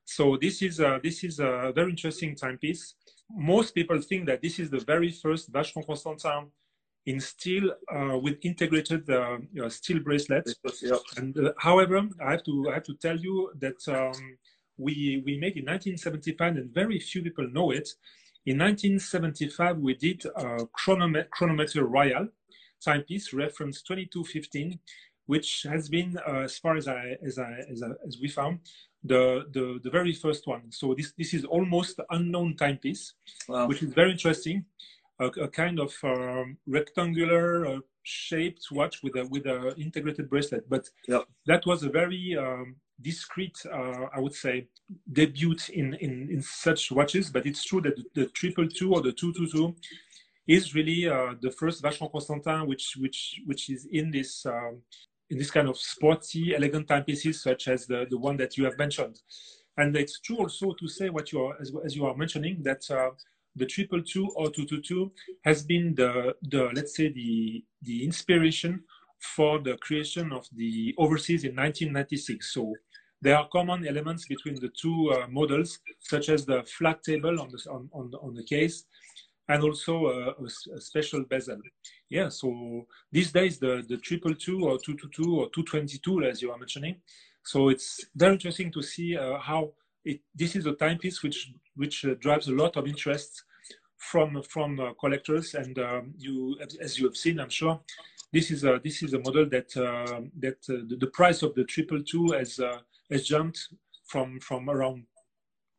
So 0.05 0.37
this 0.37 0.63
is 0.63 0.81
a, 0.81 1.01
this 1.03 1.23
is 1.23 1.39
a 1.39 1.73
very 1.75 1.91
interesting 1.91 2.35
timepiece. 2.35 2.95
Most 3.31 3.75
people 3.75 4.01
think 4.01 4.27
that 4.27 4.43
this 4.43 4.59
is 4.59 4.69
the 4.69 4.81
very 4.81 5.11
first 5.11 5.53
Vacheron 5.53 5.87
Constantin 5.87 6.51
in 7.07 7.21
steel 7.21 7.73
uh, 7.95 8.19
with 8.19 8.39
integrated 8.43 9.09
uh, 9.09 9.39
steel 9.69 10.01
bracelet. 10.01 10.49
Yep. 10.83 11.01
And 11.17 11.37
uh, 11.39 11.53
however, 11.59 12.03
I 12.25 12.33
have 12.33 12.45
to 12.45 12.67
I 12.71 12.75
have 12.75 12.85
to 12.85 12.95
tell 12.95 13.17
you 13.17 13.53
that 13.61 13.81
um, 13.89 14.37
we, 14.81 15.23
we 15.25 15.39
made 15.39 15.57
in 15.57 15.67
1975, 15.67 16.57
and 16.57 16.75
very 16.75 16.99
few 16.99 17.23
people 17.23 17.49
know 17.51 17.71
it. 17.71 17.89
In 18.47 18.59
1975, 18.59 19.79
we 19.79 19.95
did 19.95 20.25
a 20.37 20.67
chronomet- 20.79 21.31
chronometer 21.31 21.85
royal 21.85 22.29
timepiece, 22.83 23.33
reference 23.33 23.83
2215, 23.83 24.79
which 25.27 25.67
has 25.69 25.89
been, 25.89 26.19
uh, 26.27 26.41
as 26.41 26.59
far 26.59 26.77
as 26.77 26.89
I, 26.89 27.17
as 27.25 27.39
I, 27.39 27.61
as, 27.71 27.83
I, 27.83 27.91
as 28.07 28.19
we 28.21 28.29
found, 28.29 28.61
the, 29.05 29.47
the, 29.53 29.79
the 29.83 29.91
very 29.91 30.13
first 30.13 30.47
one. 30.47 30.73
So 30.73 30.95
this, 30.95 31.13
this 31.17 31.35
is 31.35 31.45
almost 31.45 32.01
unknown 32.11 32.57
timepiece, 32.57 33.15
wow. 33.49 33.67
which 33.67 33.83
is 33.83 33.93
very 33.93 34.13
interesting. 34.13 34.65
A, 35.21 35.27
a 35.27 35.49
kind 35.49 35.79
of 35.79 35.95
um, 36.03 36.57
rectangular 36.67 37.67
uh, 37.67 37.79
shaped 38.03 38.67
watch 38.71 39.03
with 39.03 39.17
a 39.17 39.27
with 39.27 39.47
a 39.47 39.75
integrated 39.77 40.29
bracelet. 40.29 40.69
But 40.69 40.89
yep. 41.09 41.25
that 41.47 41.67
was 41.67 41.83
a 41.83 41.91
very 41.91 42.37
um, 42.37 42.77
discreet, 43.01 43.57
uh, 43.73 44.07
I 44.15 44.21
would 44.21 44.35
say, 44.35 44.69
debut 45.13 45.57
in, 45.73 45.95
in, 45.95 46.29
in 46.31 46.43
such 46.43 46.91
watches. 46.91 47.31
But 47.31 47.47
it's 47.47 47.65
true 47.65 47.81
that 47.83 47.97
the 48.15 48.27
triple 48.27 48.69
two 48.69 48.95
or 48.95 49.03
the 49.03 49.13
two 49.13 49.33
two 49.33 49.49
two 49.49 49.75
is 50.47 50.75
really 50.75 51.09
uh, 51.09 51.35
the 51.41 51.51
first 51.51 51.83
Vacheron 51.83 52.11
Constantin, 52.11 52.67
which 52.67 52.97
which 52.99 53.41
which 53.47 53.71
is 53.71 53.87
in 53.93 54.11
this 54.11 54.45
um, 54.47 54.83
in 55.31 55.39
this 55.39 55.51
kind 55.51 55.69
of 55.69 55.77
sporty, 55.79 56.55
elegant 56.55 56.89
timepieces, 56.89 57.43
such 57.43 57.69
as 57.69 57.87
the 57.87 58.07
the 58.11 58.19
one 58.19 58.37
that 58.37 58.57
you 58.57 58.65
have 58.65 58.79
mentioned. 58.79 59.21
And 59.77 59.97
it's 59.97 60.21
true 60.21 60.39
also 60.39 60.73
to 60.73 60.89
say 60.89 61.09
what 61.09 61.33
you 61.33 61.45
are 61.45 61.57
as, 61.61 61.73
as 61.85 61.97
you 61.97 62.05
are 62.07 62.17
mentioning 62.17 62.63
that. 62.63 62.91
Uh, 62.91 63.11
the 63.57 63.67
triple 63.67 64.03
two 64.03 64.29
or 64.37 64.51
two 64.51 64.65
two 64.65 64.81
two 64.81 65.13
has 65.45 65.63
been 65.63 65.95
the 65.95 66.35
the 66.43 66.71
let's 66.75 66.97
say 66.97 67.09
the 67.13 67.65
the 67.83 68.05
inspiration 68.05 68.83
for 69.21 69.59
the 69.59 69.77
creation 69.79 70.33
of 70.33 70.47
the 70.57 70.95
overseas 70.99 71.45
in 71.45 71.55
1996. 71.55 72.55
So 72.55 72.75
there 73.23 73.37
are 73.37 73.49
common 73.53 73.87
elements 73.87 74.27
between 74.27 74.55
the 74.61 74.71
two 74.81 75.13
uh, 75.13 75.27
models, 75.29 75.79
such 76.01 76.29
as 76.31 76.47
the 76.47 76.63
flat 76.65 77.03
table 77.03 77.41
on 77.41 77.51
the, 77.51 77.71
on, 77.71 77.89
on, 77.93 78.13
on 78.23 78.35
the 78.35 78.45
case, 78.45 78.85
and 79.49 79.63
also 79.63 80.07
a, 80.07 80.31
a, 80.77 80.81
special 80.81 81.25
bezel. 81.25 81.59
Yeah, 82.09 82.29
so 82.29 82.87
these 83.13 83.31
days 83.31 83.59
the, 83.59 83.85
the 83.89 83.99
triple 83.99 84.35
two 84.35 84.65
or 84.65 84.79
two 84.79 84.97
two 84.97 85.11
two 85.11 85.41
or 85.41 85.51
two 85.51 85.65
twenty 85.65 85.99
two, 85.99 86.23
as 86.23 86.41
you 86.41 86.51
are 86.51 86.59
mentioning. 86.59 86.97
So 87.45 87.69
it's 87.69 88.05
very 88.15 88.35
interesting 88.35 88.73
to 88.73 88.83
see 88.83 89.17
uh, 89.17 89.39
how 89.39 89.73
it, 90.05 90.21
this 90.35 90.57
is 90.57 90.67
a 90.67 90.73
timepiece 90.73 91.23
which 91.23 91.53
which 91.77 92.05
uh, 92.05 92.15
drives 92.21 92.49
a 92.49 92.53
lot 92.53 92.77
of 92.77 92.87
interest 92.87 93.45
from 93.97 94.43
from 94.43 94.81
uh, 94.81 94.93
collectors, 94.95 95.55
and 95.55 95.79
um, 95.79 96.15
you 96.17 96.57
as 96.81 96.99
you 96.99 97.07
have 97.07 97.17
seen, 97.17 97.41
I'm 97.41 97.51
sure. 97.51 97.81
This 98.33 98.51
is 98.51 98.65
a 98.65 98.81
this 98.83 99.03
is 99.03 99.13
a 99.15 99.19
model 99.19 99.47
that 99.51 99.77
uh, 99.77 100.21
that 100.39 100.59
uh, 100.69 100.87
the, 100.89 100.97
the, 101.01 101.09
price 101.09 101.43
of 101.43 101.55
the 101.55 101.65
triple 101.65 102.03
two 102.03 102.29
has 102.29 102.61
has 103.11 103.27
jumped 103.27 103.69
from 104.07 104.41
from 104.41 104.71
around 104.71 105.05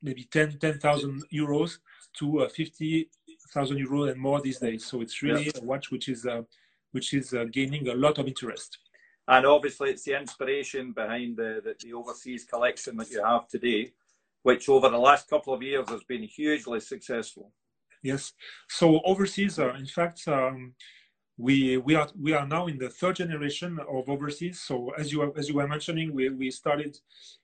maybe 0.02 0.24
10 0.24 0.58
10,000 0.60 1.24
euros 1.32 1.78
to 2.20 2.42
uh, 2.42 2.50
50,000 2.50 3.78
euros 3.78 4.12
and 4.12 4.20
more 4.20 4.42
these 4.42 4.60
days. 4.60 4.86
So 4.86 5.02
it's 5.02 5.22
really 5.22 5.46
yeah. 5.46 5.62
a 5.62 5.64
watch 5.64 5.92
which 5.92 6.10
is 6.10 6.26
uh, 6.26 6.42
which 6.92 7.14
is 7.14 7.34
uh, 7.34 7.46
gaining 7.52 7.88
a 7.88 7.94
lot 7.94 8.18
of 8.18 8.28
interest. 8.28 8.80
And 9.28 9.46
obviously, 9.46 9.92
it's 9.92 10.04
the 10.04 10.20
inspiration 10.20 10.92
behind 10.92 11.38
the, 11.38 11.62
the, 11.64 11.76
the 11.80 11.94
overseas 11.94 12.44
collection 12.44 12.98
that 12.98 13.10
you 13.12 13.24
have 13.24 13.48
today, 13.48 13.94
which 14.44 14.70
over 14.70 14.90
the 14.90 14.98
last 14.98 15.30
couple 15.30 15.54
of 15.54 15.62
years 15.62 15.90
has 15.90 16.04
been 16.04 16.24
hugely 16.24 16.80
successful. 16.80 17.52
Yes. 18.04 18.34
So 18.70 19.02
overseas, 19.06 19.60
uh, 19.60 19.74
in 19.74 19.86
fact. 19.86 20.28
Um, 20.28 20.74
we 21.42 21.78
we 21.78 21.96
are 21.96 22.08
we 22.20 22.34
are 22.34 22.48
now 22.48 22.68
in 22.68 22.78
the 22.78 22.90
third 22.90 23.16
generation 23.16 23.80
of 23.80 24.10
overseas. 24.10 24.62
So 24.62 24.92
as 24.98 25.12
you 25.12 25.34
as 25.36 25.50
you 25.50 25.56
were 25.56 25.68
mentioning, 25.68 26.14
we 26.14 26.30
we 26.30 26.52
started 26.52 26.98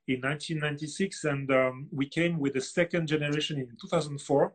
in 0.07 0.21
1996, 0.21 1.23
and 1.23 1.51
um, 1.51 1.87
we 1.91 2.07
came 2.07 2.39
with 2.39 2.53
the 2.53 2.61
second 2.61 3.07
generation 3.07 3.57
in 3.59 3.67
2004. 3.81 4.53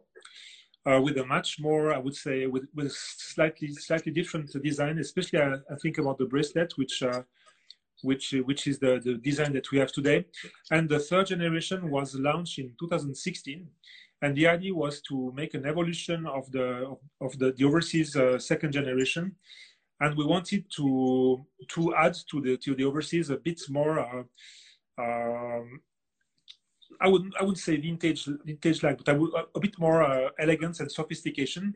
Uh, 0.85 1.01
with 1.01 1.17
a 1.17 1.25
much 1.25 1.61
more, 1.61 1.95
I 1.95 1.99
would 1.99 2.17
say, 2.17 2.49
with, 2.49 2.65
with 2.75 2.91
slightly 2.93 3.69
slightly 3.73 4.13
different 4.13 4.51
design. 4.63 4.99
Especially, 4.99 5.41
I, 5.41 5.55
I 5.71 5.77
think 5.81 5.99
about 5.99 6.19
the 6.19 6.27
bracelet, 6.27 6.73
which 6.77 7.03
uh, 7.03 7.23
which 8.03 8.35
which 8.45 8.67
is 8.67 8.79
the, 8.79 9.01
the 9.05 9.15
design 9.15 9.53
that 9.53 9.71
we 9.71 9.79
have 9.79 9.93
today. 9.93 10.27
And 10.71 10.89
the 10.89 10.99
third 10.99 11.27
generation 11.29 11.91
was 11.91 12.15
launched 12.15 12.59
in 12.59 12.73
2016, 12.79 13.67
and 14.23 14.37
the 14.37 14.47
idea 14.47 14.75
was 14.75 15.01
to 15.03 15.33
make 15.35 15.55
an 15.55 15.67
evolution 15.67 16.27
of 16.27 16.51
the 16.53 16.97
of, 17.21 17.39
the, 17.39 17.53
the 17.53 17.65
overseas 17.65 18.17
uh, 18.17 18.39
second 18.39 18.73
generation. 18.73 19.35
And 20.01 20.17
we 20.17 20.25
wanted 20.25 20.65
to 20.77 21.45
to 21.69 21.95
add 21.95 22.17
to 22.31 22.41
the 22.41 22.57
to 22.59 22.75
the 22.75 22.85
overseas 22.85 23.31
a 23.31 23.37
bit 23.37 23.61
more 23.69 24.01
uh, 24.01 24.23
um, 24.99 25.81
I 27.01 27.09
would 27.09 27.33
I 27.39 27.43
would 27.45 27.59
say 27.59 27.77
vintage 27.77 28.29
vintage 28.45 28.83
like 28.83 28.99
but 28.99 29.09
I 29.09 29.17
would, 29.19 29.33
a 29.55 29.61
bit 29.61 29.79
more 29.79 30.03
uh, 30.03 30.31
elegance 30.39 30.81
and 30.81 30.91
sophistication. 30.91 31.75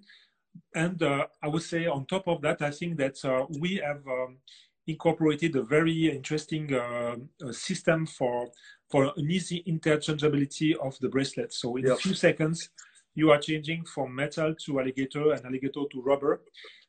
And 0.75 1.03
uh, 1.03 1.27
I 1.43 1.49
would 1.49 1.63
say 1.63 1.87
on 1.87 2.07
top 2.07 2.27
of 2.29 2.41
that 2.43 2.63
I 2.63 2.71
think 2.71 2.97
that 2.99 3.23
uh, 3.25 3.47
we 3.61 3.77
have 3.77 4.07
um, 4.07 4.39
incorporated 4.87 5.57
a 5.57 5.63
very 5.63 6.11
interesting 6.11 6.73
uh, 6.75 7.17
system 7.51 8.07
for 8.07 8.49
for 8.89 9.13
an 9.17 9.31
easy 9.31 9.65
interchangeability 9.67 10.77
of 10.77 10.97
the 11.01 11.09
bracelet. 11.09 11.53
So 11.53 11.77
in 11.77 11.87
yep. 11.87 11.95
a 11.95 11.97
few 11.97 12.15
seconds, 12.15 12.71
you 13.17 13.33
are 13.33 13.39
changing 13.39 13.85
from 13.85 14.15
metal 14.15 14.55
to 14.55 14.81
alligator 14.81 15.33
and 15.33 15.45
alligator 15.45 15.83
to 15.91 16.03
rubber. 16.03 16.43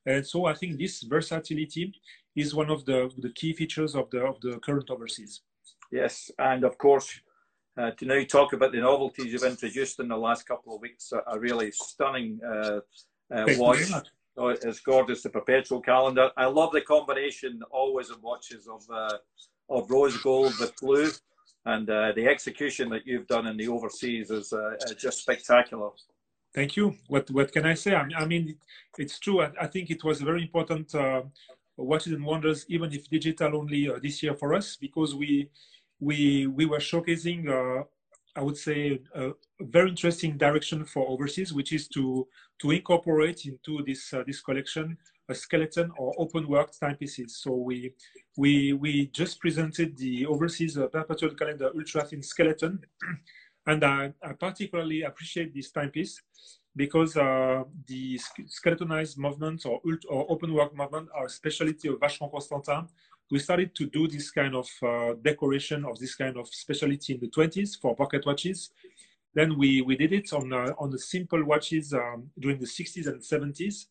And 0.06 0.26
so 0.26 0.46
I 0.46 0.54
think 0.54 0.78
this 0.78 1.02
versatility 1.02 1.94
is 2.36 2.54
one 2.54 2.70
of 2.70 2.86
the, 2.86 3.10
the 3.18 3.32
key 3.32 3.54
features 3.54 3.96
of 3.96 4.10
the, 4.12 4.20
of 4.20 4.40
the 4.42 4.60
current 4.60 4.90
overseas. 4.92 5.42
Yes, 5.92 6.30
and 6.38 6.64
of 6.64 6.78
course, 6.78 7.20
uh, 7.78 7.92
to 7.92 8.06
now 8.06 8.24
talk 8.24 8.54
about 8.54 8.72
the 8.74 8.80
novelties 8.80 9.32
you've 9.32 9.44
introduced 9.44 10.00
in 10.00 10.08
the 10.08 10.18
last 10.18 10.48
couple 10.48 10.76
of 10.76 10.82
weeks, 10.82 11.12
a 11.14 11.40
really 11.40 11.72
stunning 11.72 12.40
uh, 12.46 12.80
uh, 13.34 13.46
watch. 13.58 13.90
Oh, 14.38 14.50
it's 14.50 14.80
gorgeous, 14.82 15.24
the 15.24 15.30
perpetual 15.30 15.82
calendar. 15.82 16.30
I 16.38 16.46
love 16.46 16.72
the 16.72 16.82
combination 16.82 17.62
always 17.72 18.12
of 18.12 18.22
watches 18.22 18.68
of 18.68 18.84
uh, 18.92 19.18
of 19.70 19.90
rose 19.90 20.18
gold 20.18 20.54
with 20.60 20.76
blue, 20.80 21.10
and 21.66 21.90
uh, 21.90 22.12
the 22.16 22.28
execution 22.28 22.90
that 22.90 23.08
you've 23.08 23.28
done 23.28 23.48
in 23.48 23.58
the 23.58 23.68
overseas 23.68 24.30
is 24.30 24.54
uh, 24.54 24.76
just 24.98 25.22
spectacular. 25.22 25.90
Thank 26.54 26.76
you. 26.78 26.96
What 27.08 27.30
what 27.32 27.52
can 27.52 27.66
I 27.66 27.74
say? 27.74 27.96
I 27.96 28.06
mean, 28.06 28.18
I 28.18 28.26
mean 28.26 28.58
it's 28.98 29.18
true. 29.20 29.42
I, 29.42 29.52
I, 29.60 29.68
think 29.68 29.90
it 29.90 30.04
was 30.04 30.22
very 30.22 30.44
important 30.44 30.94
uh, 30.94 31.24
watches 31.76 32.14
and 32.14 32.24
wonders, 32.24 32.66
even 32.70 32.92
if 32.94 33.10
digital 33.10 33.58
only 33.58 33.90
uh, 33.90 34.00
this 34.02 34.22
year 34.22 34.36
for 34.36 34.54
us, 34.54 34.76
because 34.76 35.16
we 35.16 35.50
we 36.00 36.48
we 36.48 36.66
were 36.66 36.80
showcasing, 36.80 37.50
uh, 37.50 37.84
I 38.38 38.42
would 38.42 38.58
say, 38.58 39.02
a, 39.16 39.32
very 39.60 39.90
interesting 39.90 40.38
direction 40.38 40.86
for 40.86 41.10
overseas, 41.10 41.52
which 41.52 41.74
is 41.74 41.88
to 41.90 42.28
to 42.62 42.72
incorporate 42.72 43.46
into 43.46 43.84
this 43.84 44.14
uh, 44.14 44.24
this 44.26 44.42
collection 44.42 44.98
a 45.30 45.36
skeleton 45.36 45.92
or 45.98 46.14
open 46.18 46.48
work 46.48 46.72
timepieces. 46.80 47.38
So 47.38 47.52
we 47.56 47.94
we 48.38 48.74
we 48.74 49.08
just 49.08 49.40
presented 49.40 49.98
the 49.98 50.26
overseas 50.26 50.78
uh, 50.78 50.88
perpetual 50.88 51.34
calendar 51.36 51.72
ultra 51.76 52.04
thin 52.06 52.24
skeleton. 52.24 52.80
And 53.70 53.84
I, 53.84 54.14
I 54.24 54.32
particularly 54.32 55.02
appreciate 55.02 55.54
this 55.54 55.72
timepiece 55.72 56.22
because 56.74 57.18
uh, 57.18 57.66
the 57.86 58.18
skeletonized 58.46 59.18
movements 59.18 59.66
or, 59.66 59.82
or 60.08 60.26
open 60.30 60.54
work 60.54 60.74
movement 60.74 61.10
are 61.14 61.26
a 61.26 61.30
specialty 61.30 61.90
of 61.90 61.96
Vacheron 62.00 62.32
Constantin. 62.32 62.88
We 63.30 63.40
started 63.40 63.76
to 63.76 63.88
do 63.88 64.08
this 64.08 64.32
kind 64.32 64.56
of 64.56 64.70
uh, 64.82 65.14
decoration 65.22 65.86
of 65.86 66.00
this 66.00 66.16
kind 66.16 66.38
of 66.38 66.48
specialty 66.48 67.14
in 67.14 67.20
the 67.20 67.28
20s 67.28 67.80
for 67.82 67.96
pocket 67.96 68.26
watches. 68.26 68.72
Then 69.34 69.58
we, 69.58 69.82
we 69.82 69.96
did 69.96 70.14
it 70.14 70.32
on, 70.34 70.54
uh, 70.54 70.74
on 70.80 70.90
the 70.90 71.00
simple 71.00 71.44
watches 71.44 71.94
um, 71.94 72.30
during 72.40 72.60
the 72.60 72.66
60s 72.66 73.08
and 73.08 73.22
70s. 73.22 73.88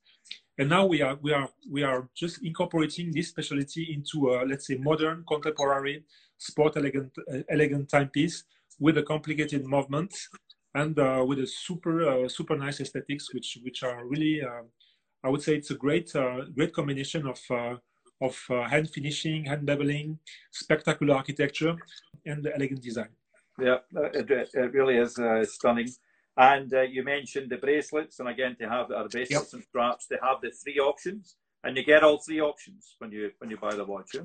And 0.59 0.71
now 0.71 0.87
we 0.87 1.02
are, 1.02 1.16
we 1.21 1.33
are, 1.33 1.50
we 1.71 1.83
are 1.83 2.09
just 2.14 2.43
incorporating 2.43 3.12
this 3.12 3.28
specialty 3.28 3.93
into, 3.93 4.31
a, 4.31 4.45
let's 4.45 4.66
say, 4.66 4.76
modern, 4.76 5.23
contemporary, 5.28 6.02
sport 6.38 6.76
elegant, 6.76 7.12
uh, 7.33 7.38
elegant 7.50 7.88
timepiece 7.88 8.45
with 8.78 8.99
a 8.99 9.02
complicated 9.02 9.66
movement 9.66 10.14
and 10.75 10.99
uh, 10.99 11.25
with 11.26 11.38
a 11.38 11.47
super 11.47 12.09
uh, 12.09 12.28
super 12.28 12.57
nice 12.57 12.81
aesthetics, 12.81 13.33
which 13.33 13.59
which 13.62 13.83
are 13.83 14.07
really 14.07 14.43
uh, 14.43 14.62
I 15.25 15.28
would 15.31 15.43
say 15.43 15.57
it's 15.57 15.71
a 15.71 15.75
great 15.75 16.14
uh, 16.14 16.45
great 16.55 16.73
combination 16.73 17.26
of 17.26 17.40
uh, 17.50 17.76
of 18.20 18.37
uh, 18.50 18.64
hand 18.64 18.90
finishing, 18.90 19.44
hand 19.44 19.66
beveling, 19.66 20.18
spectacular 20.50 21.14
architecture, 21.14 21.76
and 22.25 22.42
the 22.42 22.54
elegant 22.54 22.82
design. 22.82 23.08
Yeah, 23.58 23.78
it, 24.14 24.30
it 24.30 24.73
really 24.73 24.96
is 24.96 25.18
stunning. 25.50 25.88
And 26.37 26.70
you 26.90 27.02
mentioned 27.02 27.50
the 27.50 27.56
bracelets, 27.56 28.20
and 28.20 28.28
again, 28.28 28.56
to 28.61 28.68
have 28.68 28.90
our 28.90 29.08
bracelets 29.08 29.52
yep. 29.52 29.54
and 29.54 29.62
straps, 29.62 30.06
they 30.06 30.18
have 30.23 30.38
the 30.42 30.50
three 30.50 30.78
options, 30.78 31.37
and 31.64 31.76
you 31.76 31.82
get 31.82 32.02
all 32.02 32.18
three 32.18 32.40
options 32.40 32.96
when 32.99 33.11
you 33.11 33.30
when 33.38 33.50
you 33.50 33.56
buy 33.56 33.75
the 33.75 33.85
watch. 33.85 34.11
Yeah? 34.14 34.23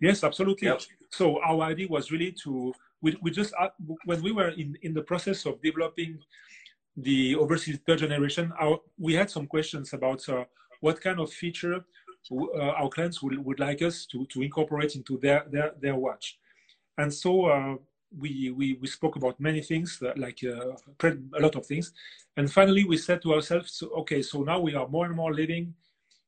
Yes, 0.00 0.22
absolutely. 0.22 0.68
Yep. 0.68 0.82
So 1.10 1.40
our 1.42 1.62
idea 1.62 1.88
was 1.88 2.10
really 2.12 2.32
to 2.44 2.74
we, 3.00 3.16
we 3.22 3.30
just 3.30 3.54
uh, 3.58 3.68
when 4.04 4.22
we 4.22 4.32
were 4.32 4.50
in, 4.50 4.76
in 4.82 4.92
the 4.92 5.02
process 5.02 5.46
of 5.46 5.62
developing 5.62 6.18
the 6.96 7.36
overseas 7.36 7.78
third 7.86 7.98
generation, 7.98 8.52
our, 8.58 8.78
we 8.98 9.14
had 9.14 9.30
some 9.30 9.46
questions 9.46 9.92
about 9.92 10.26
uh, 10.28 10.44
what 10.80 11.00
kind 11.00 11.20
of 11.20 11.32
feature 11.32 11.74
uh, 11.76 11.80
our 12.32 12.88
clients 12.88 13.22
would, 13.22 13.44
would 13.44 13.60
like 13.60 13.82
us 13.82 14.06
to, 14.06 14.26
to 14.26 14.42
incorporate 14.42 14.96
into 14.96 15.18
their, 15.18 15.44
their, 15.50 15.72
their 15.80 15.94
watch. 15.94 16.38
And 16.98 17.12
so 17.12 17.46
uh, 17.46 17.76
we, 18.16 18.50
we, 18.50 18.78
we 18.80 18.86
spoke 18.86 19.16
about 19.16 19.38
many 19.38 19.60
things, 19.60 20.02
like 20.16 20.40
uh, 20.44 21.08
a 21.38 21.40
lot 21.40 21.56
of 21.56 21.66
things. 21.66 21.92
And 22.36 22.50
finally, 22.50 22.84
we 22.84 22.96
said 22.96 23.22
to 23.22 23.34
ourselves, 23.34 23.82
okay, 23.98 24.22
so 24.22 24.42
now 24.42 24.60
we 24.60 24.74
are 24.74 24.88
more 24.88 25.06
and 25.06 25.16
more 25.16 25.34
living 25.34 25.74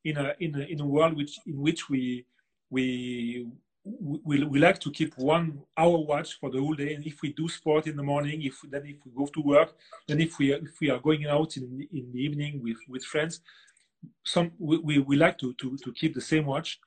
in 0.04 0.16
a, 0.16 0.34
in 0.40 0.54
a, 0.54 0.64
in 0.64 0.80
a 0.80 0.86
world 0.86 1.16
which, 1.16 1.38
in 1.46 1.58
which 1.60 1.88
we, 1.88 2.24
we, 2.70 3.46
we, 3.84 4.44
we 4.44 4.58
like 4.58 4.78
to 4.80 4.90
keep 4.90 5.16
one 5.16 5.60
hour 5.76 5.98
watch 5.98 6.38
for 6.38 6.50
the 6.50 6.60
whole 6.60 6.74
day. 6.74 6.94
And 6.94 7.06
if 7.06 7.22
we 7.22 7.32
do 7.32 7.48
sport 7.48 7.86
in 7.86 7.96
the 7.96 8.02
morning, 8.02 8.42
if 8.42 8.60
then 8.68 8.82
if 8.84 8.96
we 9.04 9.12
go 9.16 9.26
to 9.26 9.40
work, 9.40 9.74
then 10.06 10.20
if 10.20 10.38
we 10.38 10.52
if 10.52 10.78
we 10.80 10.90
are 10.90 10.98
going 10.98 11.26
out 11.26 11.56
in 11.56 11.86
in 11.92 12.12
the 12.12 12.20
evening 12.20 12.62
with 12.62 12.76
with 12.88 13.04
friends, 13.04 13.40
some 14.24 14.52
we, 14.58 14.78
we, 14.78 14.98
we 14.98 15.16
like 15.16 15.38
to, 15.38 15.54
to 15.54 15.76
to 15.84 15.92
keep 15.92 16.14
the 16.14 16.20
same 16.20 16.46
watch. 16.46 16.78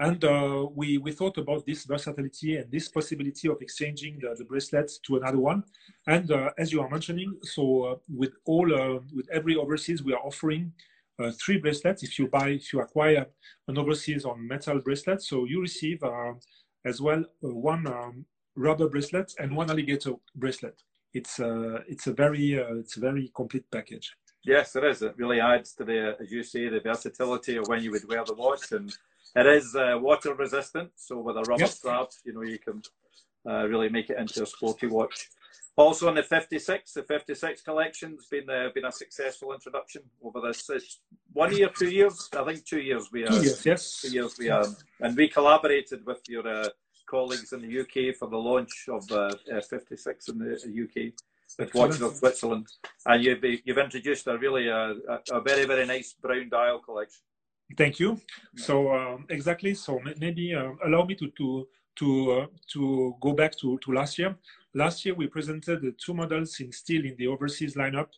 And 0.00 0.24
uh, 0.24 0.66
we, 0.74 0.96
we 0.96 1.12
thought 1.12 1.36
about 1.36 1.66
this 1.66 1.84
versatility 1.84 2.56
and 2.56 2.72
this 2.72 2.88
possibility 2.88 3.48
of 3.48 3.58
exchanging 3.60 4.18
the, 4.18 4.34
the 4.34 4.46
bracelets 4.46 4.98
to 5.00 5.18
another 5.18 5.38
one. 5.38 5.62
And 6.06 6.30
uh, 6.32 6.50
as 6.56 6.72
you 6.72 6.80
are 6.80 6.88
mentioning, 6.88 7.38
so 7.42 7.82
uh, 7.84 7.96
with 8.08 8.32
all 8.46 8.74
uh, 8.74 9.00
with 9.14 9.28
every 9.30 9.56
overseas, 9.56 10.02
we 10.02 10.14
are 10.14 10.24
offering 10.24 10.72
uh, 11.18 11.32
three 11.32 11.58
bracelets 11.58 12.02
if 12.02 12.18
you 12.18 12.28
buy 12.28 12.48
if 12.48 12.72
you 12.72 12.80
acquire 12.80 13.26
an 13.68 13.76
overseas 13.76 14.24
on 14.24 14.48
metal 14.48 14.80
bracelet. 14.80 15.20
So 15.20 15.44
you 15.44 15.60
receive 15.60 16.02
uh, 16.02 16.32
as 16.86 17.02
well 17.02 17.22
one 17.40 17.86
um, 17.86 18.24
rubber 18.56 18.88
bracelet 18.88 19.34
and 19.38 19.54
one 19.54 19.68
alligator 19.70 20.12
bracelet. 20.34 20.82
It's 21.12 21.40
it's 21.86 22.06
a 22.06 22.12
very 22.14 22.54
it's 22.54 22.96
a 22.96 23.00
very 23.00 23.30
complete 23.34 23.70
package. 23.70 24.16
Yes, 24.44 24.74
it 24.76 24.84
is. 24.84 25.02
It 25.02 25.14
really 25.16 25.40
adds 25.40 25.74
to 25.74 25.84
the, 25.84 26.16
as 26.20 26.30
you 26.32 26.42
say, 26.42 26.68
the 26.68 26.80
versatility 26.80 27.56
of 27.56 27.68
when 27.68 27.82
you 27.82 27.90
would 27.90 28.08
wear 28.08 28.24
the 28.24 28.34
watch, 28.34 28.72
and 28.72 28.92
it 29.36 29.46
is 29.46 29.76
uh, 29.76 29.98
water 30.00 30.34
resistant. 30.34 30.90
So 30.96 31.18
with 31.18 31.36
a 31.36 31.42
rubber 31.42 31.62
yep. 31.62 31.70
strap, 31.70 32.08
you 32.24 32.32
know, 32.32 32.42
you 32.42 32.58
can 32.58 32.82
really 33.44 33.88
make 33.88 34.10
it 34.10 34.18
into 34.18 34.42
a 34.42 34.46
sporty 34.46 34.86
watch. 34.86 35.28
Also 35.76 36.08
on 36.08 36.14
the 36.14 36.22
56, 36.22 36.92
the 36.92 37.02
56 37.02 37.62
collection's 37.62 38.26
been 38.26 38.50
uh, 38.50 38.68
been 38.74 38.84
a 38.84 38.92
successful 38.92 39.54
introduction 39.54 40.02
over 40.22 40.40
this 40.40 40.68
one 41.32 41.56
year, 41.56 41.70
two 41.74 41.88
years. 41.88 42.28
I 42.36 42.44
think 42.44 42.66
two 42.66 42.80
years 42.80 43.08
we 43.12 43.24
are. 43.24 43.28
Two 43.28 43.42
years, 43.42 43.64
yes. 43.64 44.00
Two 44.02 44.10
years 44.10 44.36
we 44.38 44.50
are, 44.50 44.66
and 45.00 45.16
we 45.16 45.28
collaborated 45.28 46.04
with 46.04 46.20
your 46.28 46.46
uh, 46.46 46.68
colleagues 47.06 47.52
in 47.52 47.62
the 47.62 47.80
UK 47.80 48.14
for 48.14 48.28
the 48.28 48.36
launch 48.36 48.88
of 48.88 49.10
uh, 49.10 49.34
56 49.48 50.28
in 50.28 50.38
the 50.38 50.84
UK 50.84 51.12
with 51.58 51.74
Watches 51.74 52.02
of 52.02 52.16
Switzerland, 52.16 52.66
and 53.06 53.24
you've 53.24 53.44
you've 53.64 53.78
introduced 53.78 54.26
a 54.26 54.38
really 54.38 54.68
a, 54.68 54.76
uh, 54.76 54.94
a, 55.32 55.38
a 55.38 55.40
very 55.40 55.64
very 55.64 55.86
nice 55.86 56.14
brown 56.14 56.48
dial 56.48 56.78
collection. 56.80 57.22
Thank 57.76 58.00
you. 58.00 58.20
So 58.56 58.92
um, 58.92 59.26
exactly. 59.28 59.74
So 59.74 60.00
maybe 60.18 60.54
uh, 60.54 60.72
allow 60.84 61.04
me 61.04 61.14
to 61.16 61.30
to 61.38 61.68
to 61.96 62.32
uh, 62.32 62.46
to 62.72 63.14
go 63.20 63.32
back 63.32 63.56
to, 63.58 63.78
to 63.78 63.92
last 63.92 64.18
year. 64.18 64.36
Last 64.74 65.04
year 65.04 65.14
we 65.14 65.26
presented 65.26 65.82
the 65.82 65.92
two 65.92 66.14
models 66.14 66.58
in 66.60 66.72
steel 66.72 67.04
in 67.04 67.16
the 67.16 67.26
overseas 67.26 67.74
lineup, 67.74 68.08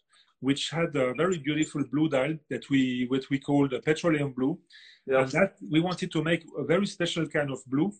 which 0.41 0.71
had 0.71 0.95
a 0.97 1.15
very 1.15 1.39
beautiful 1.39 1.85
blue 1.85 2.09
dial 2.09 2.35
that 2.51 2.69
we 2.71 3.07
what 3.09 3.29
we 3.31 3.39
called 3.39 3.73
a 3.73 3.81
petroleum 3.81 4.33
blue. 4.33 4.59
And 5.07 5.29
that 5.33 5.57
we 5.69 5.81
wanted 5.81 6.13
to 6.13 6.23
make 6.23 6.45
a 6.57 6.65
very 6.65 6.87
special 6.87 7.27
kind 7.27 7.51
of 7.51 7.59
blue, 7.67 7.93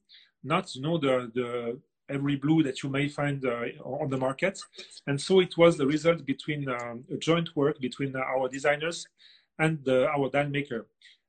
not 0.45 0.75
you 0.75 0.83
know 0.83 0.99
the 0.99 1.31
the 1.35 1.81
every 2.09 2.37
blue 2.37 2.63
that 2.63 2.83
you 2.83 2.89
may 2.89 3.09
find 3.09 3.45
uh, 3.45 3.65
on 3.85 4.11
the 4.11 4.17
market. 4.17 4.59
And 5.07 5.21
so 5.21 5.41
it 5.41 5.57
was 5.57 5.77
the 5.77 5.87
result 5.87 6.25
between 6.27 6.69
um, 6.69 7.05
a 7.13 7.17
joint 7.17 7.55
work 7.57 7.81
between 7.81 8.15
our 8.17 8.49
designers 8.49 9.07
and 9.59 9.79
uh, 9.89 10.09
our 10.17 10.29
dial 10.31 10.49
maker. 10.49 10.87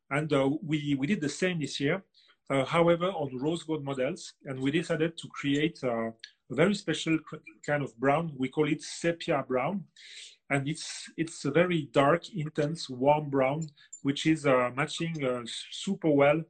And 0.09 0.31
uh, 0.33 0.49
we, 0.63 0.95
we 0.95 1.07
did 1.07 1.21
the 1.21 1.29
same 1.29 1.59
this 1.59 1.79
year. 1.79 2.03
Uh, 2.49 2.65
however, 2.65 3.07
on 3.07 3.37
rose 3.37 3.63
gold 3.63 3.83
models, 3.83 4.33
and 4.45 4.59
we 4.59 4.69
decided 4.69 5.17
to 5.17 5.27
create 5.29 5.79
uh, 5.83 6.07
a 6.51 6.55
very 6.55 6.75
special 6.75 7.17
kind 7.65 7.81
of 7.81 7.97
brown. 7.97 8.33
We 8.37 8.49
call 8.49 8.67
it 8.67 8.81
sepia 8.81 9.45
brown, 9.47 9.85
and 10.49 10.67
it's 10.67 11.09
it's 11.15 11.45
a 11.45 11.51
very 11.51 11.89
dark, 11.93 12.29
intense, 12.35 12.89
warm 12.89 13.29
brown, 13.29 13.69
which 14.01 14.25
is 14.25 14.45
uh, 14.45 14.71
matching 14.75 15.23
uh, 15.23 15.43
super 15.71 16.09
well 16.09 16.41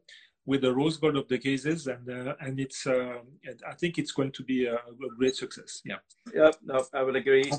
with 0.46 0.62
the 0.62 0.74
rose 0.74 0.98
gold 0.98 1.18
of 1.18 1.28
the 1.28 1.38
cases, 1.38 1.88
and 1.88 2.10
uh, 2.10 2.36
and 2.42 2.60
it's 2.60 2.86
uh, 2.86 3.20
I 3.68 3.74
think 3.74 3.98
it's 3.98 4.12
going 4.12 4.32
to 4.32 4.44
be 4.44 4.66
a, 4.66 4.76
a, 4.76 5.16
great 5.18 5.36
success. 5.36 5.82
Yeah. 5.86 6.00
Yeah, 6.34 6.52
no, 6.64 6.86
I 6.94 7.04
would 7.04 7.16
agree. 7.16 7.52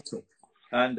And 0.72 0.96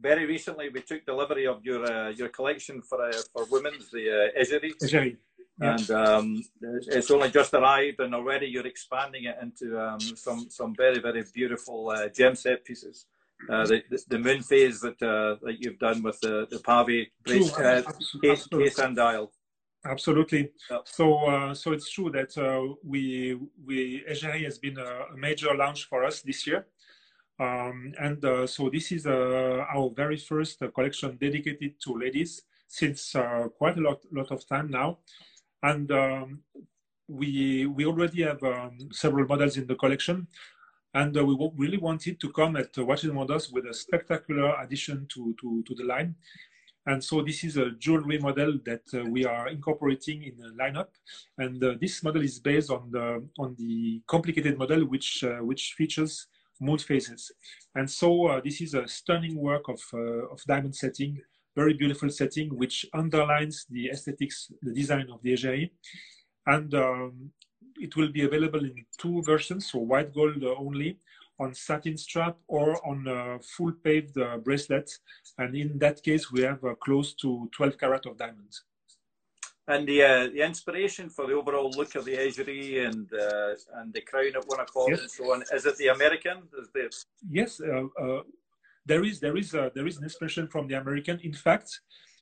very 0.00 0.26
recently, 0.26 0.68
we 0.68 0.80
took 0.82 1.04
delivery 1.04 1.46
of 1.46 1.64
your 1.64 2.10
your 2.10 2.28
collection 2.28 2.82
for 2.82 3.10
for 3.32 3.44
women's 3.50 3.90
the 3.90 4.30
uh, 4.36 4.40
Égérie 4.40 5.16
and 5.60 5.90
um, 5.90 6.44
it's 6.62 7.10
only 7.10 7.30
just 7.30 7.52
arrived, 7.54 8.00
and 8.00 8.14
already 8.14 8.46
you're 8.46 8.66
expanding 8.66 9.24
it 9.24 9.36
into 9.42 9.78
um, 9.80 10.00
some 10.00 10.46
some 10.50 10.74
very 10.76 11.00
very 11.00 11.24
beautiful 11.34 11.90
uh, 11.90 12.08
gem 12.08 12.34
set 12.34 12.64
pieces. 12.64 13.06
Uh, 13.48 13.64
the, 13.66 13.82
the, 13.90 14.02
the 14.08 14.18
moon 14.18 14.42
phase 14.42 14.80
that 14.80 15.00
uh, 15.02 15.36
that 15.44 15.56
you've 15.60 15.78
done 15.78 16.02
with 16.02 16.18
the 16.20 16.46
the 16.50 16.60
uh, 17.58 17.92
case, 18.20 18.46
case 18.46 18.78
and 18.78 18.96
dial. 18.96 19.32
Absolutely. 19.88 20.52
So, 20.84 21.24
uh, 21.24 21.54
so 21.54 21.72
it's 21.72 21.90
true 21.90 22.10
that 22.10 22.36
uh, 22.36 22.74
we 22.84 23.38
we 23.64 24.04
Égérie 24.08 24.44
has 24.44 24.58
been 24.58 24.78
a, 24.78 25.14
a, 25.14 25.16
major 25.16 25.54
launch 25.54 25.88
for 25.88 26.04
us 26.04 26.20
this 26.20 26.46
year, 26.46 26.66
um, 27.40 27.94
and 27.98 28.22
uh, 28.24 28.46
so 28.46 28.68
this 28.68 28.92
is 28.92 29.06
uh, 29.06 29.64
our 29.74 29.90
very 29.96 30.18
first 30.18 30.62
collection 30.74 31.16
dedicated 31.16 31.80
to 31.80 31.98
ladies 31.98 32.42
since 32.66 33.14
uh, 33.14 33.48
quite 33.56 33.78
a 33.78 33.80
lot 33.80 34.00
lot 34.12 34.30
of 34.30 34.46
time 34.46 34.70
now, 34.70 34.98
and 35.62 35.90
um, 35.90 36.40
we 37.08 37.64
we 37.64 37.86
already 37.86 38.22
have 38.22 38.42
um, 38.42 38.76
several 38.92 39.26
models 39.26 39.56
in 39.56 39.66
the 39.66 39.74
collection, 39.74 40.26
and 40.92 41.16
uh, 41.16 41.24
we 41.24 41.34
really 41.56 41.78
wanted 41.78 42.20
to 42.20 42.30
come 42.30 42.56
at 42.56 42.76
Watches 42.76 43.12
Models 43.12 43.50
with 43.50 43.64
a 43.64 43.72
spectacular 43.72 44.54
addition 44.60 45.06
to 45.14 45.34
to 45.40 45.62
to 45.66 45.74
the 45.74 45.84
line 45.84 46.14
and 46.88 47.04
so 47.04 47.20
this 47.22 47.44
is 47.44 47.58
a 47.58 47.70
jewelry 47.72 48.18
model 48.18 48.58
that 48.64 48.86
uh, 48.94 49.04
we 49.04 49.26
are 49.26 49.48
incorporating 49.48 50.22
in 50.22 50.34
the 50.38 50.48
lineup. 50.62 50.88
And 51.36 51.62
uh, 51.62 51.74
this 51.78 52.02
model 52.02 52.22
is 52.22 52.38
based 52.40 52.70
on 52.70 52.90
the 52.90 53.06
on 53.38 53.54
the 53.58 54.00
complicated 54.06 54.56
model, 54.56 54.80
which 54.86 55.22
uh, 55.22 55.40
which 55.50 55.74
features 55.76 56.26
moon 56.60 56.78
phases. 56.78 57.30
And 57.74 57.88
so 58.00 58.08
uh, 58.28 58.40
this 58.42 58.62
is 58.62 58.72
a 58.72 58.88
stunning 58.88 59.36
work 59.36 59.68
of 59.68 59.80
uh, 59.92 60.32
of 60.34 60.40
diamond 60.52 60.74
setting, 60.74 61.20
very 61.54 61.74
beautiful 61.74 62.08
setting, 62.08 62.48
which 62.56 62.86
underlines 62.94 63.66
the 63.68 63.90
aesthetics, 63.90 64.50
the 64.62 64.72
design 64.72 65.08
of 65.12 65.20
the 65.22 65.32
Égérie. 65.34 65.70
And 66.46 66.72
um, 66.74 67.30
it 67.76 67.96
will 67.96 68.10
be 68.18 68.24
available 68.24 68.64
in 68.64 68.74
two 68.96 69.22
versions, 69.22 69.70
so 69.70 69.78
white 69.78 70.14
gold 70.14 70.42
only, 70.42 70.98
on 71.38 71.54
satin 71.54 71.96
strap 71.96 72.36
or 72.46 72.84
on 72.86 73.06
a 73.06 73.38
full 73.40 73.72
paved 73.72 74.18
uh, 74.18 74.38
bracelet. 74.38 74.90
And 75.38 75.54
in 75.54 75.78
that 75.78 76.02
case, 76.02 76.30
we 76.30 76.42
have 76.42 76.62
uh, 76.64 76.74
close 76.74 77.14
to 77.14 77.48
12 77.52 77.78
carat 77.78 78.06
of 78.06 78.16
diamonds. 78.16 78.64
And 79.68 79.86
the 79.86 80.02
uh, 80.02 80.26
the 80.28 80.42
inspiration 80.46 81.10
for 81.10 81.26
the 81.26 81.34
overall 81.34 81.70
look 81.76 81.94
of 81.94 82.06
the 82.06 82.16
Égérie 82.16 82.86
and 82.88 83.06
uh, 83.12 83.52
and 83.78 83.92
the 83.92 84.00
crown 84.00 84.32
at 84.34 84.46
one 84.46 84.60
o'clock 84.60 84.88
yes. 84.88 85.00
and 85.00 85.10
so 85.10 85.32
on 85.32 85.42
is 85.52 85.66
it 85.66 85.76
the 85.76 85.88
American? 85.88 86.38
Is 86.58 86.68
the... 86.72 86.90
Yes, 87.30 87.60
uh, 87.60 87.84
uh, 88.02 88.22
there 88.86 89.04
is 89.04 89.20
there 89.20 89.36
is 89.36 89.50
there 89.50 89.86
is 89.86 89.98
an 89.98 90.04
inspiration 90.04 90.48
from 90.48 90.68
the 90.68 90.76
American. 90.76 91.20
In 91.20 91.34
fact, 91.34 91.80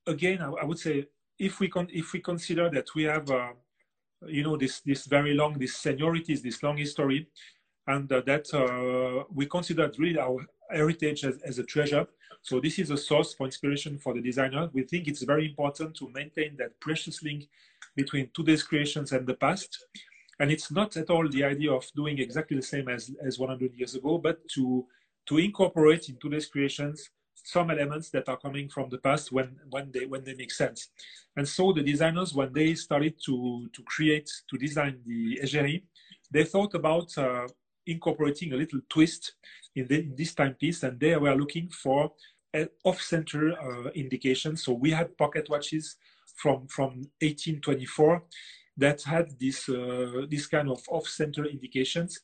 again, 0.09 0.43
I, 0.43 0.49
I 0.63 0.65
would 0.65 0.81
say 0.81 1.07
if 1.39 1.61
we 1.61 1.69
con- 1.69 1.93
if 1.93 2.13
we 2.13 2.19
consider 2.19 2.69
that 2.71 2.89
we 2.97 3.05
have 3.05 3.31
you 4.27 4.43
know 4.43 4.57
this 4.57 4.81
this 4.81 5.07
very 5.07 5.35
long 5.35 5.53
this 5.57 5.77
seniorities 5.77 6.43
this 6.43 6.63
long 6.65 6.77
history 6.79 7.29
and 7.87 8.11
uh, 8.13 8.21
that 8.27 8.53
uh, 8.53 9.25
we 9.33 9.47
consider 9.47 9.91
really 9.99 10.19
our 10.19 10.45
heritage 10.71 11.25
as, 11.25 11.39
as, 11.43 11.59
a 11.59 11.65
treasure. 11.65 12.07
So 12.43 12.61
this 12.61 12.79
is 12.79 12.91
a 12.91 12.97
source 12.97 13.35
for 13.35 13.47
inspiration 13.47 13.99
for 13.99 14.15
the 14.15 14.21
designer. 14.21 14.69
We 14.73 14.83
think 14.83 15.07
it's 15.07 15.23
very 15.23 15.47
important 15.47 15.95
to 15.97 16.11
maintain 16.11 16.57
that 16.59 16.79
precious 16.81 17.23
link 17.23 17.49
between 17.95 18.31
today's 18.35 18.63
creations 18.63 19.13
and 19.13 19.27
the 19.27 19.35
past. 19.35 19.87
And 20.39 20.51
it's 20.51 20.71
not 20.71 20.97
at 20.97 21.11
all 21.11 21.29
the 21.29 21.45
idea 21.45 21.73
of 21.73 21.87
doing 21.95 22.19
exactly 22.19 22.57
the 22.57 22.63
same 22.63 22.89
as, 22.89 23.11
as 23.25 23.39
100 23.39 23.73
years 23.75 23.95
ago, 23.95 24.19
but 24.19 24.47
to, 24.55 24.85
to 25.27 25.39
incorporate 25.39 26.09
in 26.09 26.17
today's 26.21 26.47
creations 26.47 27.11
some 27.35 27.71
elements 27.71 28.11
that 28.11 28.29
are 28.29 28.37
coming 28.37 28.69
from 28.69 28.89
the 28.91 28.99
past 28.99 29.31
when, 29.31 29.57
when, 29.71 29.91
they, 29.93 30.05
when 30.05 30.25
they 30.25 30.35
make 30.35 30.51
sense. 30.51 30.89
And 31.37 31.47
so 31.47 31.73
the 31.73 31.83
designers, 31.83 32.35
when 32.35 32.53
they 32.53 32.75
started 32.75 33.15
to, 33.27 33.69
to 33.73 33.83
create, 33.85 34.29
to 34.51 34.59
design 34.59 35.01
the 35.07 35.39
Égérie, 35.43 35.83
they 36.31 36.45
thought 36.45 36.75
about 36.75 37.17
uh, 37.17 37.47
incorporating 37.87 38.53
a 38.53 38.57
little 38.57 38.81
twist 38.89 39.35
in, 39.75 39.87
the, 39.87 40.01
in 40.01 40.15
this 40.17 40.35
timepiece, 40.35 40.83
and 40.83 40.99
there 40.99 41.21
we 41.21 41.29
are 41.29 41.37
looking 41.37 41.69
for 41.69 42.13
off-center 42.85 43.53
uh, 43.53 43.91
indication. 43.91 44.57
So 44.57 44.73
we 44.73 44.91
had 44.91 45.17
pocket 45.19 45.49
watches 45.51 45.97
from 46.37 46.67
from 46.69 47.09
1824 47.21 48.23
that 48.79 49.03
had 49.03 49.39
this 49.39 49.69
uh, 49.69 50.27
this 50.29 50.47
kind 50.47 50.69
of 50.69 50.83
off-center 50.89 51.45
indications, 51.47 52.21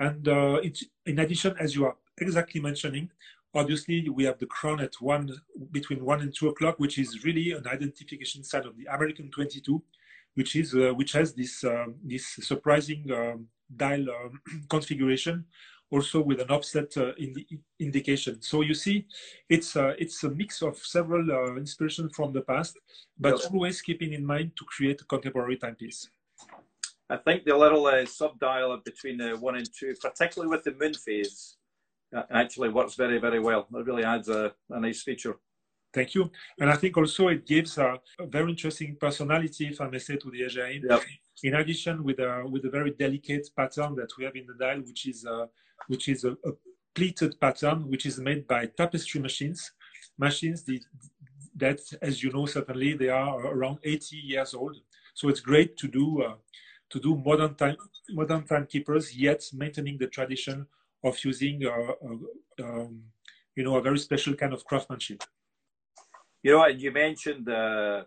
and 0.00 0.26
uh, 0.28 0.60
in 1.06 1.18
addition, 1.18 1.54
as 1.58 1.74
you 1.74 1.86
are 1.86 1.96
exactly 2.18 2.60
mentioning, 2.60 3.10
obviously 3.54 4.08
we 4.08 4.24
have 4.24 4.38
the 4.38 4.46
crown 4.46 4.80
at 4.80 4.94
one 5.00 5.30
between 5.72 6.04
one 6.04 6.20
and 6.20 6.34
two 6.34 6.48
o'clock, 6.48 6.78
which 6.78 6.98
is 6.98 7.24
really 7.24 7.52
an 7.52 7.66
identification 7.66 8.44
sign 8.44 8.66
of 8.66 8.76
the 8.76 8.86
American 8.86 9.30
22, 9.30 9.82
which 10.34 10.56
is 10.56 10.74
uh, 10.74 10.92
which 10.94 11.12
has 11.12 11.34
this 11.34 11.64
uh, 11.64 11.86
this 12.04 12.26
surprising 12.26 13.10
um, 13.12 13.48
dial 13.76 14.06
um, 14.10 14.40
configuration 14.68 15.44
also 15.90 16.20
with 16.20 16.40
an 16.40 16.50
offset 16.50 16.96
uh, 16.96 17.12
indication. 17.78 18.40
So 18.42 18.62
you 18.62 18.74
see, 18.74 19.06
it's 19.48 19.76
uh, 19.76 19.94
it's 19.98 20.22
a 20.24 20.30
mix 20.30 20.62
of 20.62 20.76
several 20.78 21.30
uh, 21.30 21.56
inspirations 21.56 22.14
from 22.14 22.32
the 22.32 22.42
past, 22.42 22.78
but 23.18 23.40
yep. 23.40 23.52
always 23.52 23.80
keeping 23.80 24.12
in 24.12 24.24
mind 24.24 24.52
to 24.56 24.64
create 24.64 25.00
a 25.00 25.04
contemporary 25.04 25.56
timepiece. 25.56 26.08
I 27.10 27.16
think 27.16 27.44
the 27.44 27.56
little 27.56 27.86
uh, 27.86 28.04
sub-dial 28.04 28.76
between 28.84 29.18
uh, 29.20 29.36
one 29.36 29.56
and 29.56 29.68
two, 29.72 29.94
particularly 29.98 30.50
with 30.50 30.62
the 30.64 30.74
moon 30.78 30.92
phase, 30.92 31.56
uh, 32.14 32.24
actually 32.30 32.68
works 32.68 32.96
very, 32.96 33.18
very 33.18 33.40
well. 33.40 33.66
It 33.74 33.86
really 33.86 34.04
adds 34.04 34.28
a, 34.28 34.52
a 34.68 34.78
nice 34.78 35.02
feature. 35.02 35.38
Thank 35.94 36.14
you. 36.14 36.30
And 36.60 36.68
I 36.68 36.76
think 36.76 36.98
also 36.98 37.28
it 37.28 37.46
gives 37.46 37.78
a, 37.78 37.98
a 38.20 38.26
very 38.26 38.50
interesting 38.50 38.94
personality, 39.00 39.68
if 39.68 39.80
I 39.80 39.88
may 39.88 39.98
say, 39.98 40.16
to 40.16 40.30
the 40.30 40.42
Égérie. 40.42 40.82
Yep 40.86 41.00
in 41.42 41.54
addition 41.54 42.02
with 42.04 42.18
a 42.18 42.44
with 42.48 42.64
a 42.64 42.70
very 42.70 42.90
delicate 42.90 43.48
pattern 43.56 43.94
that 43.96 44.10
we 44.16 44.24
have 44.24 44.36
in 44.36 44.46
the 44.46 44.54
dial, 44.54 44.80
which 44.80 45.06
is 45.06 45.24
a, 45.24 45.48
which 45.86 46.08
is 46.08 46.24
a, 46.24 46.32
a 46.32 46.52
pleated 46.94 47.40
pattern, 47.40 47.88
which 47.88 48.06
is 48.06 48.18
made 48.18 48.46
by 48.46 48.66
tapestry 48.66 49.20
machines, 49.20 49.72
machines 50.18 50.64
the, 50.64 50.80
that, 51.56 51.80
as 52.02 52.22
you 52.22 52.32
know, 52.32 52.46
certainly 52.46 52.94
they 52.94 53.08
are 53.08 53.46
around 53.46 53.78
80 53.84 54.16
years 54.16 54.54
old. 54.54 54.76
So 55.14 55.28
it's 55.28 55.40
great 55.40 55.76
to 55.78 55.88
do 55.88 56.22
uh, 56.22 56.34
to 56.90 57.00
do 57.00 57.16
modern 57.16 57.54
time 57.54 57.76
modern 58.10 58.44
timekeepers, 58.44 59.16
yet 59.16 59.42
maintaining 59.52 59.98
the 59.98 60.06
tradition 60.06 60.66
of 61.04 61.22
using 61.24 61.64
uh, 61.66 61.92
uh, 62.06 62.64
um, 62.64 63.02
you 63.56 63.64
know 63.64 63.76
a 63.76 63.82
very 63.82 63.98
special 63.98 64.34
kind 64.34 64.52
of 64.52 64.64
craftsmanship. 64.64 65.22
You 66.42 66.52
know, 66.52 66.62
and 66.64 66.80
you 66.80 66.92
mentioned 66.92 67.48
uh, 67.48 68.04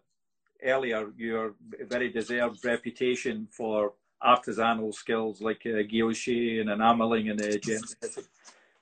earlier 0.64 1.12
your 1.18 1.56
very 1.90 2.10
deserved 2.10 2.64
reputation 2.66 3.48
for 3.52 3.94
artisanal 4.24 4.94
skills 4.94 5.42
like 5.42 5.64
uh, 5.66 5.80
and 6.62 6.70
enameling 6.70 7.30
and 7.30 7.42
uh, 7.42 7.58
gem 7.58 7.82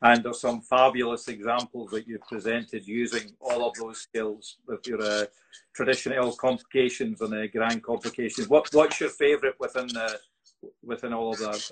and 0.02 0.24
there's 0.24 0.40
some 0.40 0.62
fabulous 0.62 1.28
examples 1.28 1.92
that 1.92 2.08
you've 2.08 2.28
presented 2.28 2.88
using 2.88 3.32
all 3.42 3.68
of 3.68 3.74
those 3.76 4.00
skills 4.00 4.58
with 4.66 4.86
your 4.88 5.02
uh, 5.02 5.26
traditional 5.74 6.32
complications 6.34 7.20
and 7.22 7.34
uh, 7.34 7.48
grand 7.48 7.84
complications. 7.84 8.48
What, 8.48 8.70
what's 8.74 9.00
your 9.02 9.10
favourite 9.10 9.60
within 9.60 9.90
uh, 9.98 10.14
within 10.84 11.14
all 11.14 11.34
of 11.34 11.40
that? 11.40 11.72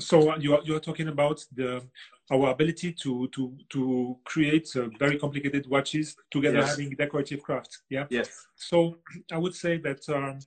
So 0.00 0.36
you 0.36 0.54
are, 0.54 0.60
you 0.64 0.76
are 0.76 0.80
talking 0.80 1.08
about 1.08 1.44
the 1.54 1.82
our 2.30 2.50
ability 2.50 2.92
to 2.92 3.28
to 3.28 3.56
to 3.70 4.16
create 4.24 4.68
uh, 4.76 4.88
very 4.98 5.18
complicated 5.18 5.66
watches 5.68 6.16
together 6.30 6.58
yes. 6.58 6.70
having 6.70 6.90
decorative 6.90 7.42
crafts. 7.42 7.82
Yeah. 7.88 8.06
Yes. 8.10 8.46
So 8.54 8.98
I 9.32 9.38
would 9.38 9.54
say 9.54 9.78
that 9.78 10.08
um, 10.08 10.38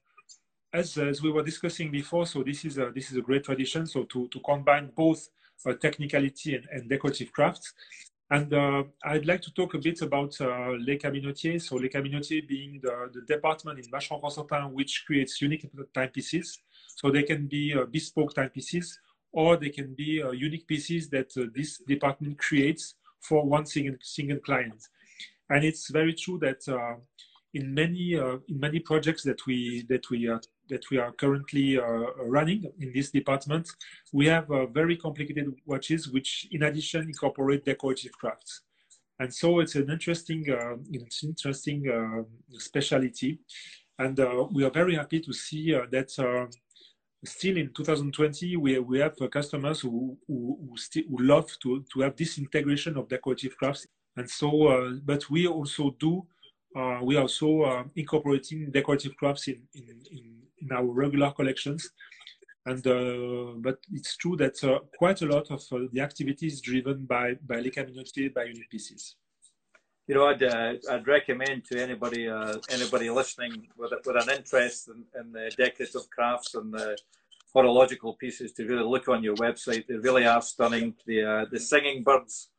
as 0.74 0.98
as 0.98 1.22
we 1.22 1.32
were 1.32 1.44
discussing 1.44 1.92
before, 1.92 2.26
so 2.26 2.44
this 2.44 2.66
is 2.66 2.78
a 2.78 2.92
this 2.94 3.12
is 3.12 3.18
a 3.18 3.22
great 3.22 3.44
tradition. 3.44 3.88
So 3.88 4.04
to 4.04 4.28
to 4.28 4.40
combine 4.42 4.92
both 4.96 5.28
uh, 5.66 5.74
technicality 5.74 6.56
and, 6.56 6.66
and, 6.72 6.90
decorative 6.90 7.32
crafts. 7.32 7.74
And 8.32 8.52
uh, 8.54 8.84
I'd 9.04 9.26
like 9.26 9.42
to 9.42 9.54
talk 9.54 9.74
a 9.74 9.78
bit 9.78 10.02
about 10.02 10.40
uh, 10.42 10.72
Les 10.80 10.98
Cabinotiers. 10.98 11.64
So 11.64 11.76
Les 11.76 11.90
Cabinotiers 11.90 12.48
being 12.48 12.80
the, 12.82 13.12
the 13.14 13.22
department 13.22 13.78
in 13.78 13.86
Vacheron 13.92 14.22
Constantin 14.22 14.74
which 14.74 15.04
creates 15.06 15.42
unique 15.42 15.70
timepieces. 15.94 16.58
So 16.96 17.12
they 17.12 17.24
can 17.24 17.46
be 17.48 17.76
uh, 17.76 17.86
bespoke 17.86 18.34
timepieces 18.34 18.98
or 19.32 19.58
they 19.58 19.70
can 19.70 19.94
be 19.94 20.22
uh, 20.22 20.32
unique 20.32 20.68
pieces 20.68 21.10
that 21.10 21.32
uh, 21.38 21.46
this 21.56 21.78
department 21.80 22.38
creates 22.38 22.96
for 23.22 23.46
one 23.46 23.66
single, 23.66 23.96
single 24.02 24.40
client. 24.40 24.88
And 25.50 25.64
it's 25.64 25.90
very 25.90 26.14
true 26.14 26.40
that 26.40 26.68
uh, 26.68 26.96
in 27.54 27.74
many 27.74 28.14
in 28.14 28.60
many 28.60 28.80
projects 28.80 29.24
that 29.24 29.46
we 29.46 29.86
that 29.90 30.10
we 30.10 30.20
that 30.70 30.90
we 30.90 30.98
are 30.98 31.12
currently 31.12 31.78
running 32.38 32.72
in 32.80 32.94
this 32.94 33.12
department, 33.12 33.68
we 34.14 34.26
have 34.28 34.48
very 34.72 34.96
complicated 34.96 35.54
watches 35.66 36.08
which, 36.08 36.48
in 36.52 36.64
addition, 36.64 37.02
incorporate 37.02 37.66
decorative 37.66 38.14
crafts 38.14 38.62
and 39.22 39.32
so 39.32 39.60
it's 39.60 39.76
an 39.76 39.90
interesting 39.90 40.44
uh, 40.50 40.76
it's 40.92 41.24
interesting 41.24 41.80
uh, 41.98 42.24
specialty 42.58 43.40
and 44.00 44.20
uh, 44.20 44.48
we 44.52 44.64
are 44.64 44.72
very 44.72 44.96
happy 44.96 45.20
to 45.20 45.32
see 45.32 45.72
that 45.92 46.10
still 47.24 47.58
in 47.58 47.70
2020, 47.74 48.58
we, 48.58 48.80
we 48.80 49.00
have 49.00 49.16
uh, 49.22 49.28
customers 49.28 49.82
who, 49.82 50.18
who, 50.28 50.58
who, 50.60 50.78
still, 50.78 51.04
who 51.10 51.24
love 51.24 51.48
to, 51.62 51.84
to 51.94 52.02
have 52.02 52.16
this 52.16 52.38
integration 52.38 52.98
of 52.98 53.08
decorative 53.08 53.56
crafts. 53.58 53.88
And 54.18 54.30
so, 54.30 54.68
uh, 54.68 54.92
but 55.04 55.30
we 55.30 55.48
also 55.48 55.96
do, 56.00 56.26
uh, 56.76 57.00
we 57.02 57.18
also 57.18 57.62
uh, 57.62 57.84
incorporating 57.96 58.72
decorative 58.72 59.16
crafts 59.18 59.48
in, 59.48 59.62
in, 59.76 60.02
in, 60.12 60.42
in, 60.62 60.72
our 60.72 60.86
regular 60.86 61.32
collections. 61.32 61.90
And, 62.66 62.86
uh, 62.86 63.54
but 63.58 63.80
it's 63.92 64.18
true 64.18 64.36
that 64.38 64.64
uh, 64.64 64.80
quite 64.98 65.22
a 65.22 65.26
lot 65.26 65.50
of 65.50 65.64
the 65.92 66.02
activity 66.02 66.48
is 66.48 66.62
driven 66.62 67.06
by, 67.06 67.36
by 67.48 67.60
Les 67.60 67.72
Cabinotiers, 67.72 68.34
by 68.34 68.44
unique 68.44 68.70
pieces. 68.70 69.16
You 70.08 70.16
know, 70.16 70.28
I'd, 70.28 70.44
uh, 70.44 70.74
I'd 70.90 71.08
recommend 71.08 71.66
to 71.66 71.82
anybody 71.82 72.28
uh, 72.28 72.56
anybody 72.70 73.10
listening 73.10 73.68
with, 73.78 73.94
with 74.06 74.16
an 74.16 74.30
interest 74.36 74.90
in, 74.90 75.04
in 75.20 75.32
the 75.32 75.52
decorative 75.58 76.10
crafts 76.10 76.56
and 76.56 76.74
the 76.74 76.98
horological 77.54 78.14
pieces 78.16 78.52
to 78.54 78.66
really 78.66 78.84
look 78.84 79.08
on 79.08 79.24
your 79.24 79.36
website. 79.36 79.88
They 79.88 79.96
really 79.96 80.26
are 80.26 80.42
stunning. 80.42 80.96
The 81.06 81.24
uh, 81.24 81.46
the 81.52 81.60
singing 81.60 82.04
birds 82.04 82.50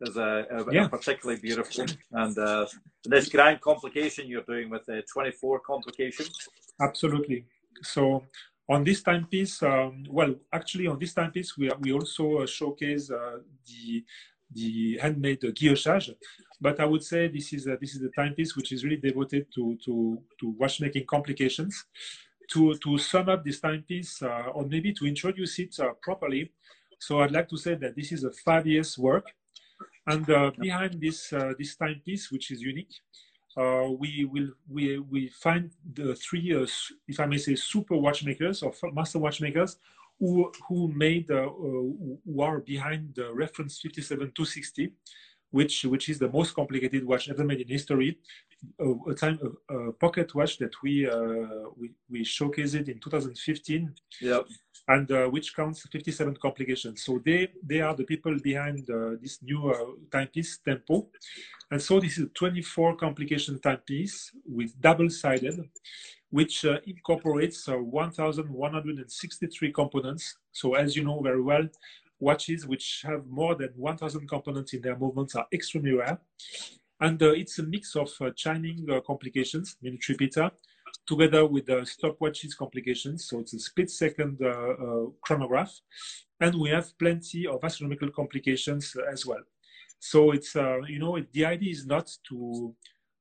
is 0.00 0.16
a, 0.16 0.46
a, 0.50 0.72
yeah. 0.72 0.86
a 0.86 0.88
particularly 0.88 1.40
beautiful, 1.40 1.86
and 2.12 2.38
uh, 2.38 2.66
this 3.04 3.28
grand 3.28 3.60
complication 3.60 4.28
you're 4.28 4.42
doing 4.42 4.70
with 4.70 4.84
the 4.86 5.02
24 5.12 5.60
complication. 5.60 6.26
Absolutely. 6.80 7.46
So 7.82 8.24
on 8.68 8.84
this 8.84 9.02
timepiece, 9.02 9.62
um, 9.62 10.04
well, 10.10 10.34
actually 10.52 10.86
on 10.86 10.98
this 10.98 11.14
timepiece, 11.14 11.56
we, 11.56 11.70
we 11.80 11.92
also 11.92 12.38
uh, 12.38 12.46
showcase 12.46 13.10
uh, 13.10 13.38
the 13.66 14.04
the 14.52 14.98
handmade 14.98 15.40
guillochage. 15.40 16.14
But 16.60 16.80
I 16.80 16.86
would 16.86 17.02
say 17.02 17.28
this 17.28 17.52
is 17.52 17.66
a, 17.66 17.76
this 17.80 17.94
is 17.94 18.00
the 18.00 18.10
timepiece 18.16 18.56
which 18.56 18.72
is 18.72 18.84
really 18.84 18.96
devoted 18.96 19.46
to 19.54 19.76
to 19.84 20.18
to 20.40 20.54
watchmaking 20.58 21.06
complications. 21.06 21.84
To 22.52 22.74
to 22.76 22.96
sum 22.98 23.28
up 23.28 23.44
this 23.44 23.60
timepiece, 23.60 24.22
uh, 24.22 24.52
or 24.54 24.64
maybe 24.64 24.92
to 24.92 25.06
introduce 25.06 25.58
it 25.58 25.78
uh, 25.80 25.94
properly. 26.00 26.52
So 26.98 27.20
I'd 27.20 27.32
like 27.32 27.48
to 27.48 27.56
say 27.56 27.74
that 27.74 27.96
this 27.96 28.12
is 28.12 28.22
a 28.24 28.30
five 28.30 28.66
years 28.66 28.96
work, 28.96 29.26
and 30.06 30.28
uh, 30.30 30.52
behind 30.58 31.00
this 31.00 31.32
uh, 31.32 31.54
this 31.58 31.74
timepiece, 31.76 32.30
which 32.30 32.52
is 32.52 32.62
unique, 32.62 32.94
uh, 33.56 33.88
we 33.98 34.24
will 34.30 34.50
we 34.68 34.98
we 34.98 35.28
find 35.28 35.72
the 35.94 36.14
three, 36.14 36.54
uh, 36.54 36.66
if 37.08 37.18
I 37.18 37.26
may 37.26 37.38
say, 37.38 37.56
super 37.56 37.96
watchmakers 37.96 38.62
or 38.62 38.72
master 38.92 39.18
watchmakers 39.18 39.78
who 40.18 40.50
who 40.68 40.88
made 40.88 41.30
uh, 41.30 41.48
who 41.48 42.40
are 42.40 42.60
behind 42.60 43.14
the 43.14 43.32
reference 43.32 43.80
57260, 43.80 44.92
which 45.50 45.84
which 45.84 46.08
is 46.08 46.18
the 46.18 46.28
most 46.28 46.54
complicated 46.54 47.04
watch 47.04 47.28
ever 47.28 47.44
made 47.44 47.60
in 47.60 47.68
history. 47.68 48.18
a 48.80 49.14
time 49.14 49.38
a, 49.48 49.74
a, 49.74 49.92
pocket 49.92 50.34
watch 50.34 50.58
that 50.58 50.74
we 50.82 51.08
uh, 51.08 51.68
we 51.76 51.86
we 52.10 52.20
showcased 52.24 52.74
it 52.74 52.88
in 52.88 52.98
2015. 53.00 53.92
Yep. 54.22 54.46
And 54.88 55.10
uh, 55.10 55.26
which 55.26 55.54
counts 55.54 55.82
57 55.90 56.36
complications. 56.36 57.02
So 57.02 57.20
they 57.24 57.48
they 57.62 57.80
are 57.80 57.94
the 57.94 58.04
people 58.04 58.34
behind 58.42 58.88
uh, 58.88 59.16
this 59.20 59.42
new 59.42 59.60
timepiece 60.12 60.58
Tempo, 60.64 61.08
and 61.70 61.82
so 61.82 61.98
this 62.00 62.18
is 62.18 62.24
a 62.24 62.28
24 62.28 62.96
complication 62.96 63.58
timepiece 63.58 64.30
with 64.46 64.80
double-sided, 64.80 65.58
which 66.30 66.64
uh, 66.64 66.78
incorporates 66.86 67.68
uh, 67.68 67.76
1,163 67.76 69.72
components. 69.72 70.36
So 70.52 70.74
as 70.74 70.96
you 70.96 71.04
know 71.04 71.20
very 71.20 71.42
well, 71.42 71.68
watches 72.18 72.66
which 72.66 73.02
have 73.04 73.26
more 73.26 73.54
than 73.54 73.70
1,000 73.76 74.28
components 74.28 74.72
in 74.72 74.80
their 74.80 74.96
movements 74.98 75.34
are 75.34 75.46
extremely 75.52 75.92
rare. 75.92 76.18
And 77.00 77.22
uh, 77.22 77.32
it's 77.32 77.58
a 77.58 77.62
mix 77.62 77.94
of 77.94 78.10
uh, 78.20 78.30
chiming 78.34 78.86
uh, 78.90 79.00
complications, 79.00 79.76
minute 79.82 80.08
repeater, 80.08 80.50
together 81.06 81.46
with 81.46 81.66
the 81.66 81.82
stopwatches 81.82 82.56
complications. 82.56 83.28
So 83.28 83.40
it's 83.40 83.52
a 83.52 83.58
split 83.58 83.90
second 83.90 84.42
uh, 84.42 85.10
chronograph. 85.20 85.78
And 86.40 86.54
we 86.58 86.70
have 86.70 86.98
plenty 86.98 87.46
of 87.46 87.62
astronomical 87.62 88.10
complications 88.10 88.96
as 89.10 89.26
well. 89.26 89.42
So 89.98 90.32
it's 90.32 90.54
uh, 90.56 90.78
you 90.88 90.98
know 90.98 91.18
the 91.32 91.44
idea 91.44 91.70
is 91.72 91.86
not 91.86 92.10
to 92.28 92.74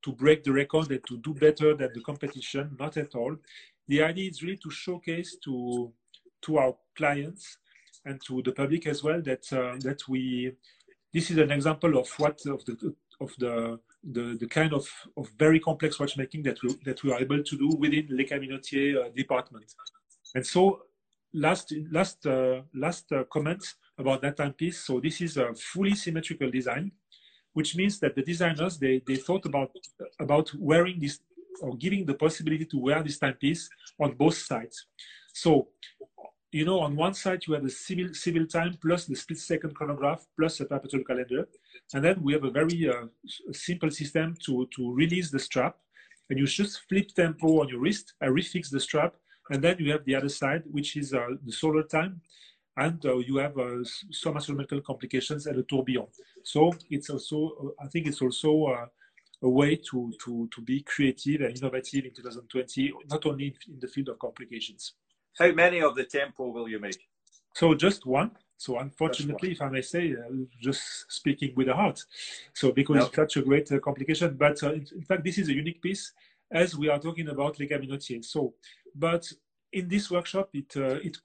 to 0.05 0.11
break 0.13 0.43
the 0.43 0.53
record 0.53 0.91
and 0.91 1.03
to 1.07 1.17
do 1.17 1.33
better 1.33 1.75
than 1.75 1.89
the 1.93 2.01
competition, 2.01 2.75
not 2.79 2.95
at 2.97 3.15
all. 3.15 3.35
The 3.87 4.03
idea 4.03 4.29
is 4.29 4.41
really 4.43 4.61
to 4.65 4.71
showcase 4.71 5.37
to 5.45 5.91
to 6.45 6.57
our 6.57 6.73
clients 6.95 7.57
and 8.05 8.21
to 8.27 8.41
the 8.43 8.51
public 8.51 8.85
as 8.93 9.03
well 9.03 9.21
that 9.29 9.45
uh, 9.51 9.75
that 9.87 10.01
we 10.07 10.53
this 11.13 11.31
is 11.31 11.37
an 11.37 11.51
example 11.51 11.97
of 11.97 12.07
what 12.19 12.37
of 12.45 12.63
the 12.65 12.95
of 13.19 13.31
the 13.39 13.79
the, 14.15 14.37
the 14.39 14.47
kind 14.47 14.71
of, 14.73 14.87
of 15.17 15.27
very 15.39 15.59
complex 15.59 15.99
watchmaking 15.99 16.43
that 16.43 16.61
we, 16.61 16.75
that 16.85 17.01
we 17.03 17.11
are 17.11 17.19
able 17.19 17.41
to 17.41 17.57
do 17.57 17.69
within 17.79 18.07
Le 18.11 18.23
Cabinotier 18.23 19.05
uh, 19.05 19.09
department. 19.09 19.65
And 20.35 20.45
so 20.45 20.83
last 21.33 21.73
last 21.91 22.25
uh, 22.25 22.61
last 22.73 23.11
uh, 23.11 23.23
comment 23.25 23.63
about 23.97 24.21
that 24.21 24.37
timepiece. 24.37 24.79
So 24.85 24.99
this 24.99 25.21
is 25.21 25.37
a 25.37 25.53
fully 25.55 25.95
symmetrical 25.95 26.51
design, 26.51 26.91
which 27.55 27.75
means 27.79 27.99
that 28.01 28.13
the 28.15 28.25
designers 28.31 28.73
they, 28.77 28.95
they 29.07 29.15
thought 29.15 29.45
about 29.45 29.71
about 30.19 30.47
wearing 30.69 30.97
this 30.99 31.15
or 31.61 31.71
giving 31.85 32.03
the 32.05 32.17
possibility 32.25 32.65
to 32.65 32.77
wear 32.85 33.01
this 33.01 33.17
timepiece 33.17 33.63
on 34.03 34.09
both 34.23 34.37
sides. 34.51 34.77
So 35.33 35.51
you 36.51 36.65
know, 36.65 36.79
on 36.87 36.95
one 36.95 37.13
side 37.13 37.41
you 37.45 37.53
have 37.55 37.63
the 37.63 37.75
civil 37.87 38.09
civil 38.13 38.45
time 38.45 38.73
plus 38.85 39.05
the 39.05 39.15
split 39.15 39.39
second 39.39 39.73
chronograph 39.77 40.21
plus 40.37 40.59
a 40.59 40.65
perpetual 40.65 41.03
calendar, 41.09 41.43
and 41.93 42.03
then 42.05 42.17
we 42.25 42.33
have 42.33 42.45
a 42.45 42.53
very 42.61 42.77
uh, 42.93 43.07
simple 43.51 43.91
system 43.99 44.27
to 44.45 44.53
to 44.75 44.81
release 45.01 45.31
the 45.31 45.43
strap, 45.47 45.75
and 46.29 46.37
you 46.39 46.45
just 46.61 46.81
flip 46.89 47.07
tempo 47.21 47.47
on 47.61 47.69
your 47.71 47.81
wrist, 47.85 48.13
I 48.21 48.27
refix 48.39 48.69
the 48.69 48.83
strap, 48.87 49.13
and 49.49 49.59
then 49.63 49.75
you 49.79 49.91
have 49.93 50.03
the 50.05 50.15
other 50.19 50.33
side, 50.41 50.63
which 50.77 50.97
is 51.01 51.13
uh, 51.13 51.27
the 51.47 51.55
solar 51.61 51.83
time, 51.97 52.21
and 52.77 53.05
uh, 53.05 53.17
you 53.17 53.37
have 53.37 53.57
uh, 53.57 53.83
some 54.11 54.37
astronomical 54.37 54.81
complications 54.81 55.47
and 55.47 55.57
a 55.57 55.63
tourbillon. 55.63 56.07
So 56.43 56.73
it's 56.89 57.09
also, 57.09 57.73
uh, 57.79 57.83
I 57.83 57.87
think 57.87 58.07
it's 58.07 58.21
also 58.21 58.65
uh, 58.65 58.85
a 59.41 59.49
way 59.49 59.77
to, 59.91 60.13
to, 60.23 60.49
to 60.53 60.61
be 60.61 60.81
creative 60.81 61.41
and 61.41 61.57
innovative 61.57 62.05
in 62.05 62.13
2020, 62.13 62.93
not 63.09 63.25
only 63.25 63.55
in 63.67 63.79
the 63.79 63.87
field 63.87 64.09
of 64.09 64.19
complications. 64.19 64.93
How 65.37 65.51
many 65.51 65.81
of 65.81 65.95
the 65.95 66.05
tempo 66.05 66.47
will 66.47 66.67
you 66.67 66.79
make? 66.79 67.07
So 67.53 67.73
just 67.73 68.05
one. 68.05 68.31
So 68.57 68.79
unfortunately, 68.79 69.51
if 69.51 69.61
I 69.61 69.69
may 69.69 69.81
say, 69.81 70.13
uh, 70.13 70.33
just 70.61 71.11
speaking 71.11 71.53
with 71.55 71.67
the 71.67 71.73
heart. 71.73 72.01
So 72.53 72.71
because 72.71 72.95
nope. 72.97 73.07
it's 73.07 73.15
such 73.15 73.37
a 73.37 73.41
great 73.41 73.69
uh, 73.71 73.79
complication, 73.79 74.35
but 74.37 74.61
uh, 74.63 74.73
in, 74.73 74.87
in, 74.95 75.03
fact, 75.03 75.23
this 75.23 75.37
is 75.37 75.49
a 75.49 75.53
unique 75.53 75.81
piece 75.81 76.13
as 76.51 76.75
we 76.75 76.89
are 76.89 76.99
talking 76.99 77.27
about 77.29 77.59
Les 77.59 77.67
Cabinotiers. 77.67 78.25
So, 78.25 78.53
but 78.93 79.29
in 79.73 79.89
this 79.89 80.09
workshop, 80.09 80.49
it 80.53 80.73
it 80.75 81.17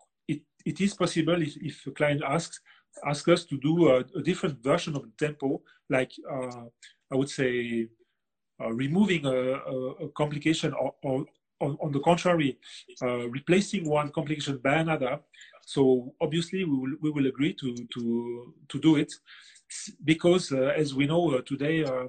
it, 0.65 0.81
is 0.81 0.95
possible 0.95 1.41
if, 1.43 1.57
if 1.57 1.87
a 1.87 1.91
client 1.91 2.23
asks 2.27 2.61
ask 3.07 3.29
us 3.29 3.45
to 3.45 3.57
do 3.59 3.89
a, 3.89 3.99
a 4.17 4.23
different 4.23 4.63
version 4.63 4.97
of 4.97 5.03
the 5.03 5.27
tempo, 5.27 5.63
like 5.89 6.13
uh, 6.31 6.65
I 7.13 7.15
would 7.15 7.31
say 7.31 7.89
uh, 8.61 8.73
removing 8.73 9.27
a, 9.27 9.31
a, 9.31 9.91
a 10.05 10.09
complication 10.09 10.73
or, 10.75 10.95
or 11.03 11.25
on, 11.61 11.93
the 11.93 12.01
contrary, 12.01 12.59
uh, 13.03 13.29
replacing 13.29 13.89
one 13.89 14.11
complication 14.11 14.59
by 14.59 14.77
another. 14.77 15.21
So 15.67 16.15
obviously 16.21 16.65
we 16.65 16.77
will, 16.77 16.97
we 17.01 17.11
will 17.11 17.27
agree 17.27 17.53
to, 17.55 17.75
to, 17.95 18.55
to 18.69 18.81
do 18.81 18.97
it 18.97 19.13
because 20.05 20.53
uh, 20.53 20.73
as 20.77 20.95
we 20.95 21.07
know 21.07 21.35
uh, 21.35 21.43
today, 21.43 21.85
uh, 21.85 22.07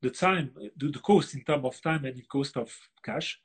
the 0.00 0.10
time, 0.10 0.52
the, 0.76 0.90
the 0.90 0.98
cost 1.00 1.34
in 1.34 1.42
terms 1.42 1.64
of 1.64 1.80
time 1.82 2.04
and 2.04 2.16
the 2.16 2.22
cost 2.22 2.56
of 2.56 2.72
cash 3.04 3.40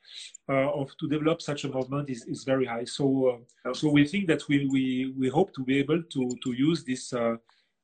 uh, 0.47 0.71
of 0.71 0.95
to 0.97 1.07
develop 1.07 1.41
such 1.41 1.63
a 1.63 1.67
movement 1.67 2.09
is, 2.09 2.25
is 2.25 2.43
very 2.43 2.65
high. 2.65 2.85
So, 2.85 3.39
uh, 3.65 3.73
so 3.73 3.89
we 3.89 4.05
think 4.05 4.27
that 4.27 4.47
we, 4.47 4.67
we, 4.71 5.13
we 5.17 5.29
hope 5.29 5.53
to 5.55 5.63
be 5.63 5.79
able 5.79 6.03
to, 6.03 6.29
to 6.43 6.51
use 6.51 6.83
this 6.83 7.11
uh, 7.13 7.37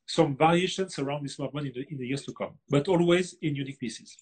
some 0.05 0.35
variations 0.35 0.97
around 0.97 1.23
this 1.23 1.37
movement 1.37 1.67
in 1.67 1.73
the, 1.73 1.85
in 1.91 1.97
the 1.97 2.07
years 2.07 2.23
to 2.23 2.33
come, 2.33 2.53
but 2.67 2.87
always 2.87 3.35
in 3.41 3.55
unique 3.55 3.79
pieces. 3.79 4.17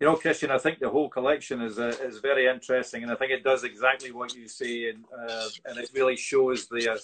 You 0.00 0.06
know, 0.06 0.16
Christian, 0.16 0.50
I 0.50 0.56
think 0.56 0.78
the 0.78 0.88
whole 0.88 1.10
collection 1.10 1.60
is 1.60 1.78
uh, 1.78 1.94
is 2.02 2.20
very 2.20 2.46
interesting, 2.46 3.02
and 3.02 3.12
I 3.12 3.16
think 3.16 3.32
it 3.32 3.44
does 3.44 3.64
exactly 3.64 4.12
what 4.12 4.34
you 4.34 4.48
say, 4.48 4.88
and 4.88 5.04
uh, 5.14 5.48
and 5.66 5.78
it 5.78 5.90
really 5.94 6.16
shows 6.16 6.68
the 6.68 6.92
uh, 6.92 6.96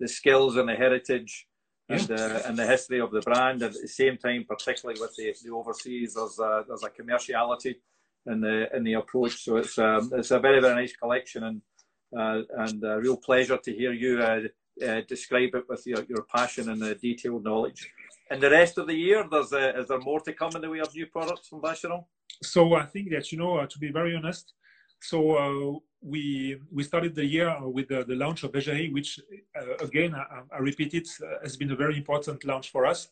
the 0.00 0.08
skills 0.08 0.56
and 0.56 0.66
the 0.66 0.74
heritage 0.74 1.46
and 1.88 2.10
uh, 2.10 2.40
and 2.46 2.56
the 2.58 2.66
history 2.66 3.00
of 3.00 3.10
the 3.10 3.20
brand. 3.20 3.62
And 3.62 3.74
at 3.74 3.80
the 3.80 3.88
same 3.88 4.16
time, 4.18 4.44
particularly 4.48 5.00
with 5.00 5.14
the, 5.16 5.34
the 5.42 5.52
overseas, 5.54 6.14
there's 6.14 6.38
a, 6.38 6.64
there's 6.66 6.84
a 6.84 6.90
commerciality 6.90 7.76
in 8.26 8.40
the 8.40 8.76
in 8.76 8.84
the 8.84 8.94
approach. 8.94 9.44
So 9.44 9.56
it's 9.56 9.78
um, 9.78 10.10
it's 10.14 10.30
a 10.30 10.38
very 10.38 10.60
very 10.60 10.74
nice 10.74 10.94
collection, 10.96 11.44
and 11.44 11.62
uh, 12.16 12.42
and 12.58 12.84
a 12.84 12.98
real 12.98 13.16
pleasure 13.16 13.58
to 13.58 13.72
hear 13.72 13.92
you 13.92 14.20
uh, 14.20 14.40
uh, 14.86 15.00
describe 15.08 15.54
it 15.54 15.64
with 15.68 15.86
your, 15.86 16.04
your 16.08 16.24
passion 16.24 16.70
and 16.70 16.80
the 16.80 16.94
detailed 16.94 17.44
knowledge. 17.44 17.90
And 18.30 18.40
the 18.40 18.50
rest 18.50 18.78
of 18.78 18.86
the 18.86 18.94
year, 18.94 19.26
there's 19.30 19.52
uh, 19.52 19.72
is 19.76 19.88
there 19.88 19.98
more 20.00 20.20
to 20.20 20.32
come 20.32 20.52
in 20.56 20.62
the 20.62 20.70
way 20.70 20.80
of 20.80 20.94
new 20.94 21.06
products 21.06 21.48
from 21.48 21.62
Vacheron? 21.62 22.04
So 22.42 22.74
I 22.74 22.84
think 22.84 23.10
that 23.10 23.32
you 23.32 23.38
know, 23.38 23.56
uh, 23.58 23.66
to 23.66 23.78
be 23.78 23.90
very 23.90 24.14
honest, 24.14 24.52
so 25.00 25.82
we 26.00 26.56
we 26.70 26.82
started 26.82 27.14
the 27.14 27.24
year 27.24 27.56
with 27.60 27.88
the, 27.88 28.04
the 28.04 28.14
launch 28.14 28.44
of 28.44 28.52
Bergerie, 28.52 28.92
which 28.92 29.20
uh, 29.56 29.84
again 29.84 30.14
I, 30.14 30.42
I, 30.54 30.58
repeat 30.58 30.94
it 30.94 31.08
uh, 31.22 31.42
has 31.42 31.56
been 31.56 31.72
a 31.72 31.76
very 31.76 31.96
important 31.96 32.44
launch 32.44 32.70
for 32.70 32.86
us. 32.86 33.08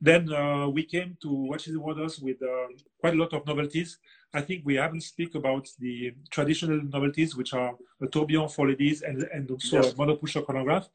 Then 0.00 0.32
uh, 0.32 0.68
we 0.68 0.84
came 0.84 1.16
to 1.22 1.32
Watches 1.32 1.74
and 1.74 1.82
Wonders 1.82 2.20
with 2.20 2.40
uh, 2.42 2.68
quite 3.00 3.14
a 3.14 3.16
lot 3.16 3.32
of 3.32 3.46
novelties. 3.46 3.98
I 4.32 4.42
think 4.42 4.62
we 4.64 4.74
haven't 4.74 5.00
speak 5.00 5.34
about 5.34 5.68
the 5.80 6.12
traditional 6.30 6.80
novelties, 6.82 7.34
which 7.34 7.54
are 7.54 7.74
a 8.00 8.06
tourbillon 8.06 8.48
for 8.48 8.68
ladies 8.68 9.02
and, 9.02 9.22
and 9.32 9.50
also 9.50 9.82
yes. 9.82 9.92
a 9.92 9.96
monopusher 9.96 10.42
chronograph. 10.42 10.88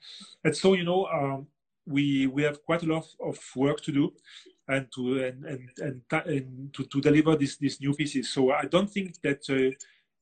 And 0.43 0.56
so 0.56 0.74
you 0.74 0.84
know 0.84 1.06
um, 1.08 1.48
we 1.86 2.28
we 2.28 2.43
have 2.43 2.63
quite 2.63 2.84
a 2.84 2.86
lot 2.86 3.06
of 3.19 3.38
work 3.56 3.82
to 3.82 3.91
do 3.91 4.13
and 4.67 4.88
to 4.96 5.24
and 5.24 5.46
and, 5.46 5.69
and, 5.80 6.02
and 6.28 6.74
to, 6.74 6.86
to 6.86 7.02
deliver 7.02 7.36
these 7.36 7.58
these 7.58 7.82
new 7.82 7.93
pieces. 7.93 8.30
So 8.30 8.52
I 8.52 8.65
don't 8.65 8.89
think 8.89 9.19
that 9.22 9.41
uh, 9.50 9.76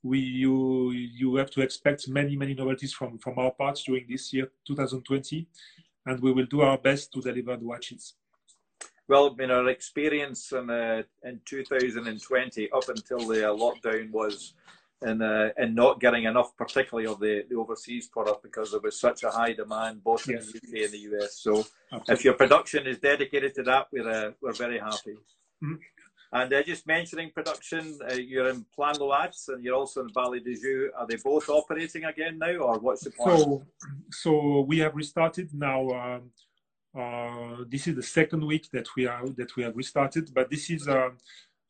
we 0.03 0.19
you 0.19 0.91
you 0.91 1.35
have 1.35 1.51
to 1.51 1.61
expect 1.61 2.07
many 2.07 2.35
many 2.35 2.53
novelties 2.53 2.93
from 2.93 3.17
from 3.17 3.37
our 3.37 3.51
parts 3.51 3.83
during 3.83 4.05
this 4.09 4.33
year 4.33 4.51
2020 4.65 5.47
and 6.07 6.19
we 6.21 6.31
will 6.31 6.47
do 6.47 6.61
our 6.61 6.77
best 6.77 7.11
to 7.13 7.21
deliver 7.21 7.55
the 7.57 7.65
watches 7.65 8.15
Well, 9.07 9.29
I 9.31 9.35
mean, 9.35 9.51
our 9.51 9.67
experience 9.67 10.53
in 10.53 10.69
uh, 10.69 11.03
in 11.23 11.41
2020 11.45 12.71
up 12.71 12.87
until 12.87 13.27
the 13.27 13.49
uh, 13.49 13.53
lockdown 13.53 14.09
was 14.11 14.53
in 15.01 15.21
uh, 15.21 15.49
in 15.57 15.75
not 15.75 15.99
getting 15.99 16.23
enough, 16.25 16.55
particularly 16.55 17.07
of 17.07 17.19
the, 17.19 17.43
the 17.49 17.55
overseas 17.55 18.07
product, 18.07 18.43
because 18.43 18.71
there 18.71 18.79
was 18.79 18.99
such 18.99 19.23
a 19.23 19.29
high 19.29 19.53
demand 19.53 20.03
both 20.03 20.27
yes. 20.29 20.45
in 20.45 20.51
the 20.53 20.57
UK 20.59 20.85
and 20.85 20.93
the 20.93 21.03
US. 21.17 21.39
So, 21.39 21.51
Absolutely. 21.91 22.13
if 22.13 22.23
your 22.23 22.35
production 22.35 22.87
is 22.87 22.99
dedicated 22.99 23.53
to 23.55 23.63
that, 23.63 23.87
we're 23.91 24.09
uh, 24.09 24.31
we're 24.41 24.53
very 24.53 24.79
happy. 24.79 25.15
Mm-hmm. 25.63 25.75
And 26.33 26.53
uh, 26.53 26.63
just 26.63 26.87
mentioning 26.87 27.29
production, 27.31 27.99
uh, 28.09 28.13
you're 28.13 28.49
in 28.49 28.65
Plan-les-Ouates 28.73 29.49
and 29.49 29.63
you're 29.63 29.75
also 29.75 30.01
in 30.01 30.09
Vallée 30.09 30.41
de 30.41 30.55
Joux. 30.55 30.89
Are 30.97 31.05
they 31.05 31.17
both 31.17 31.49
operating 31.49 32.05
again 32.05 32.39
now, 32.39 32.53
or 32.53 32.79
what's 32.79 33.03
the 33.03 33.11
plan? 33.11 33.37
So, 33.37 33.63
so 34.11 34.61
we 34.61 34.79
have 34.79 34.95
restarted 34.95 35.53
now. 35.53 35.89
Um, 35.89 36.31
uh, 36.97 37.63
this 37.69 37.87
is 37.87 37.95
the 37.95 38.03
second 38.03 38.45
week 38.45 38.69
that 38.71 38.87
we 38.95 39.07
are 39.07 39.27
that 39.37 39.55
we 39.55 39.63
have 39.63 39.75
restarted, 39.75 40.33
but 40.33 40.49
this 40.49 40.69
is 40.69 40.87
uh, 40.87 41.09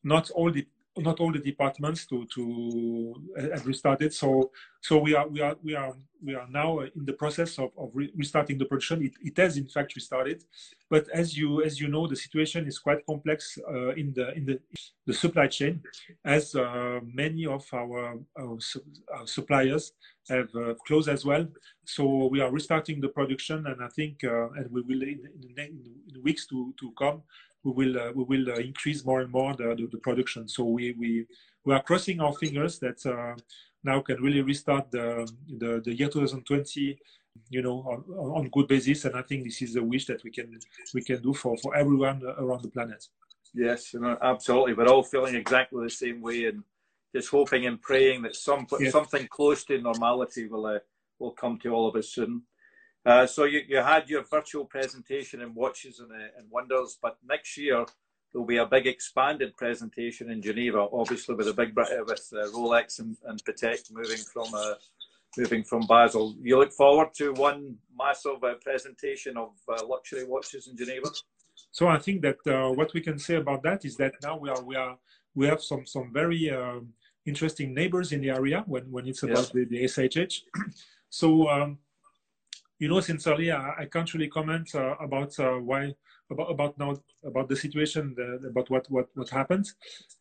not 0.04 0.30
all 0.30 0.50
the 0.50 0.66
not 0.96 1.20
all 1.20 1.32
the 1.32 1.38
departments 1.38 2.06
to 2.06 2.26
to 2.34 3.14
uh, 3.38 3.50
have 3.52 3.66
restarted. 3.66 4.12
So 4.12 4.50
so 4.80 4.98
we 4.98 5.14
are 5.14 5.26
we 5.26 5.40
are 5.40 5.56
we 5.62 5.74
are 5.74 5.94
we 6.24 6.34
are 6.34 6.46
now 6.50 6.80
in 6.80 7.04
the 7.04 7.14
process 7.14 7.58
of, 7.58 7.70
of 7.78 7.90
re 7.94 8.12
restarting 8.14 8.58
the 8.58 8.66
production. 8.66 9.02
It, 9.02 9.14
it 9.22 9.36
has 9.38 9.56
in 9.56 9.66
fact 9.66 9.94
restarted, 9.94 10.44
but 10.90 11.08
as 11.10 11.36
you 11.36 11.62
as 11.62 11.80
you 11.80 11.88
know, 11.88 12.06
the 12.06 12.16
situation 12.16 12.66
is 12.66 12.78
quite 12.78 13.04
complex 13.06 13.58
uh, 13.68 13.90
in 13.90 14.12
the 14.12 14.34
in 14.34 14.44
the 14.44 14.60
the 15.06 15.14
supply 15.14 15.46
chain, 15.46 15.82
as 16.24 16.54
uh, 16.54 17.00
many 17.02 17.46
of 17.46 17.64
our, 17.72 18.18
our, 18.38 18.60
su 18.60 18.80
our 19.16 19.26
suppliers 19.26 19.92
have 20.28 20.48
uh, 20.54 20.74
closed 20.86 21.08
as 21.08 21.24
well. 21.24 21.46
So 21.84 22.26
we 22.26 22.40
are 22.40 22.50
restarting 22.50 23.00
the 23.00 23.08
production, 23.08 23.66
and 23.66 23.82
I 23.82 23.88
think 23.88 24.22
uh, 24.24 24.50
and 24.50 24.70
we 24.70 24.82
will 24.82 25.02
in, 25.02 25.20
in, 25.42 25.58
in 25.58 26.22
weeks 26.22 26.46
to 26.48 26.74
to 26.78 26.92
come 26.98 27.22
we 27.64 27.72
will 27.72 27.98
uh, 27.98 28.12
we 28.12 28.24
will 28.24 28.50
uh, 28.50 28.56
increase 28.56 29.04
more 29.04 29.20
and 29.20 29.30
more 29.30 29.54
the, 29.54 29.74
the, 29.76 29.88
the, 29.90 29.98
production. 29.98 30.48
So 30.48 30.64
we, 30.64 30.92
we 30.92 31.26
we 31.64 31.74
are 31.74 31.82
crossing 31.82 32.20
our 32.20 32.32
fingers 32.32 32.78
that 32.80 33.04
uh, 33.06 33.36
now 33.84 34.00
can 34.00 34.20
really 34.22 34.42
restart 34.42 34.90
the, 34.90 35.30
the 35.58 35.80
the 35.84 35.94
year 35.94 36.08
2020 36.08 36.98
you 37.48 37.62
know 37.62 38.04
on, 38.18 38.44
on 38.44 38.48
good 38.50 38.68
basis 38.68 39.06
and 39.06 39.16
i 39.16 39.22
think 39.22 39.44
this 39.44 39.62
is 39.62 39.76
a 39.76 39.82
wish 39.82 40.04
that 40.06 40.22
we 40.22 40.30
can 40.30 40.58
we 40.92 41.02
can 41.02 41.20
do 41.22 41.32
for 41.32 41.56
for 41.56 41.74
everyone 41.74 42.22
around 42.38 42.62
the 42.62 42.68
planet 42.68 43.08
yes 43.54 43.94
absolutely 44.22 44.74
we're 44.74 44.86
all 44.86 45.02
feeling 45.02 45.34
exactly 45.34 45.82
the 45.82 45.90
same 45.90 46.20
way 46.20 46.44
and 46.44 46.62
just 47.14 47.30
hoping 47.30 47.66
and 47.66 47.80
praying 47.80 48.22
that 48.22 48.36
some 48.36 48.66
yes. 48.78 48.92
something 48.92 49.26
close 49.28 49.64
to 49.64 49.80
normality 49.80 50.46
will 50.46 50.66
uh, 50.66 50.78
will 51.18 51.30
come 51.30 51.58
to 51.58 51.70
all 51.70 51.88
of 51.88 51.96
us 51.96 52.10
soon 52.10 52.42
uh, 53.04 53.26
so 53.26 53.44
you, 53.44 53.62
you 53.68 53.78
had 53.78 54.08
your 54.08 54.22
virtual 54.22 54.64
presentation 54.64 55.40
in 55.40 55.54
Watches 55.54 55.98
and, 55.98 56.12
uh, 56.12 56.38
and 56.38 56.50
Wonders, 56.50 56.98
but 57.02 57.18
next 57.26 57.56
year 57.56 57.84
there'll 58.32 58.46
be 58.46 58.58
a 58.58 58.66
big 58.66 58.86
expanded 58.86 59.56
presentation 59.56 60.30
in 60.30 60.40
Geneva, 60.40 60.86
obviously 60.92 61.34
with 61.34 61.48
a 61.48 61.52
big 61.52 61.76
uh, 61.76 61.84
with 62.06 62.32
uh, 62.32 62.46
Rolex 62.48 63.00
and, 63.00 63.16
and 63.26 63.42
Patek 63.44 63.90
moving 63.92 64.18
from 64.32 64.54
uh, 64.54 64.74
moving 65.36 65.64
from 65.64 65.86
Basel. 65.86 66.36
You 66.40 66.58
look 66.58 66.72
forward 66.72 67.12
to 67.14 67.32
one 67.32 67.76
massive 67.96 68.42
uh, 68.44 68.54
presentation 68.62 69.36
of 69.36 69.50
uh, 69.68 69.84
luxury 69.84 70.24
watches 70.24 70.68
in 70.68 70.76
Geneva. 70.76 71.08
So 71.70 71.88
I 71.88 71.98
think 71.98 72.22
that 72.22 72.38
uh, 72.46 72.70
what 72.72 72.92
we 72.94 73.00
can 73.00 73.18
say 73.18 73.36
about 73.36 73.62
that 73.64 73.84
is 73.84 73.96
that 73.96 74.14
now 74.22 74.36
we 74.36 74.48
are 74.48 74.62
we 74.62 74.76
are 74.76 74.96
we 75.34 75.46
have 75.46 75.62
some 75.62 75.86
some 75.86 76.12
very 76.12 76.50
um, 76.50 76.92
interesting 77.26 77.74
neighbors 77.74 78.12
in 78.12 78.20
the 78.20 78.30
area 78.30 78.62
when 78.66 78.90
when 78.92 79.06
it's 79.06 79.22
about 79.22 79.50
yeah. 79.54 79.64
the, 79.64 79.64
the 79.64 79.84
SIHH. 79.84 80.42
so. 81.10 81.48
Um, 81.48 81.78
you 82.82 82.88
know, 82.88 82.98
sincerely, 82.98 83.52
I, 83.52 83.74
I 83.82 83.84
can't 83.84 84.12
really 84.12 84.26
comment 84.26 84.74
uh, 84.74 84.96
about 84.98 85.38
uh, 85.38 85.52
why 85.70 85.94
about 86.28 86.50
about 86.50 86.78
now 86.78 86.96
about 87.24 87.48
the 87.48 87.54
situation 87.54 88.12
the, 88.16 88.48
about 88.48 88.68
what 88.70 88.90
what 88.90 89.06
what 89.14 89.30
happened. 89.30 89.66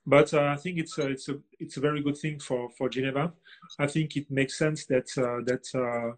But 0.05 0.31
uh, 0.35 0.47
i 0.55 0.57
think 0.57 0.77
it's 0.77 0.95
a, 0.99 1.07
it's 1.15 1.27
a 1.29 1.35
it's 1.59 1.77
a 1.77 1.79
very 1.87 2.01
good 2.03 2.17
thing 2.23 2.39
for 2.39 2.69
for 2.77 2.87
geneva. 2.87 3.33
I 3.79 3.87
think 3.87 4.15
it 4.15 4.29
makes 4.29 4.59
sense 4.59 4.85
that 4.93 5.09
uh, 5.17 5.39
that 5.49 5.65
uh, 5.83 6.11